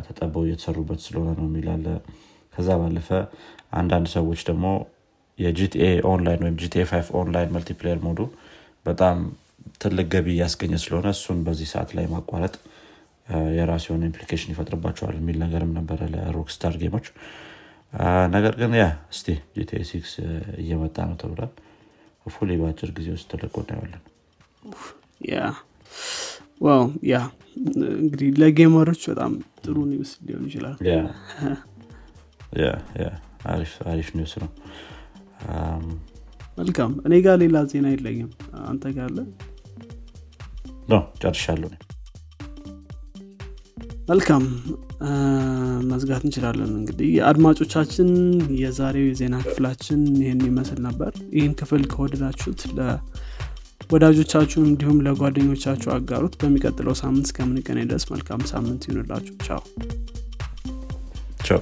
ተጠበው 0.06 0.44
እየተሰሩበት 0.46 1.00
ስለሆነ 1.04 1.30
ነው 1.38 1.46
የሚል 1.48 1.71
አለ 1.71 1.87
ከዛ 2.54 2.68
ባለፈ 2.80 3.08
አንዳንድ 3.72 4.06
ሰዎች 4.14 4.40
ደግሞ 4.48 4.64
የ 5.38 5.57
GTA 5.57 5.85
Online 6.11 6.42
ወይም 6.44 6.56
GTA 6.62 6.85
Online 7.20 7.52
multiplayer 7.56 7.98
mode 8.06 8.16
ኡ 8.16 8.20
በጣም 8.86 9.18
ትልቅ 9.83 10.07
ገቢ 10.12 10.27
እያስገኘ 10.35 10.75
ስለሆነ 10.83 11.09
እሱን 11.14 11.38
በዚህ 11.46 11.68
ሰዓት 11.73 11.90
ላይ 11.96 12.07
ማቋረጥ 12.12 12.55
የራሱ 13.57 13.85
የሆነ 13.88 14.05
implication 14.09 14.52
ይፈጥርባቸዋል 14.55 15.14
የሚል 15.18 15.37
ነገርም 15.44 15.73
ነበረ 15.79 16.01
ለ 16.14 16.26
Rockstar 16.26 16.74
Games 16.83 16.94
ኦች። 16.94 17.06
ነገር 18.35 18.55
ግን 18.61 18.73
ያ 18.79 18.85
እስቲ 19.12 19.27
GTA 19.56 19.83
Six 19.88 20.12
እየመጣ 20.62 20.96
ነው 21.09 21.16
ተብሏል። 21.23 21.53
Hopefully 22.26 22.50
በአጭር 22.61 22.90
ጊዜ 22.96 23.09
ውስጥ 23.14 23.27
ተለቆ 23.33 23.55
እናየዋለን 23.62 24.03
Wow 26.61 26.83
yeah 27.11 27.16
እንግዲህ 27.99 28.29
ለ 28.40 28.52
gamer 28.52 28.80
ኦች 28.80 29.02
በጣም 29.11 29.33
ጥሩ 29.62 29.77
news 29.90 30.11
ሊሆን 30.27 30.44
ይችላል። 30.49 30.77
አሪፍ 33.87 34.09
news 34.18 34.35
ነው። 34.42 34.51
መልካም። 36.59 36.92
እኔ 37.07 37.14
ጋር 37.27 37.37
ሌላ 37.42 37.59
ዜና 37.70 37.87
የለኝም። 37.92 38.31
አንተ 38.64 38.85
ጋር 38.96 39.11
ጨርሻለሁ 41.22 41.70
መልካም። 44.09 44.44
መዝጋት 45.90 46.22
እንችላለን። 46.26 46.70
እንግዲህ 46.79 47.11
አድማጮቻችን 47.29 48.09
የዛሬው 48.61 49.07
የዜና 49.09 49.37
ክፍላችን 49.44 50.00
ይህን 50.20 50.40
ይመስል 50.48 50.81
ነበር። 50.87 51.12
ይህን 51.37 51.53
ክፍል 51.61 51.83
ከወደዳችሁት 51.92 52.62
ወዳጆቻችሁ 53.90 54.61
እንዲሁም 54.64 54.98
ለጓደኞቻችሁ 55.07 55.90
አጋሩት። 55.94 56.35
በሚቀጥለው 56.40 56.96
ሳምንት 57.00 57.29
እስከምንገናኝ 57.29 57.87
ድረስ 57.90 58.07
መልካም 58.12 58.42
ሳምንት 58.53 58.83
ይሁንላችሁ። 58.88 59.35
ቻው። 59.46 59.62
ቻው 61.40 61.61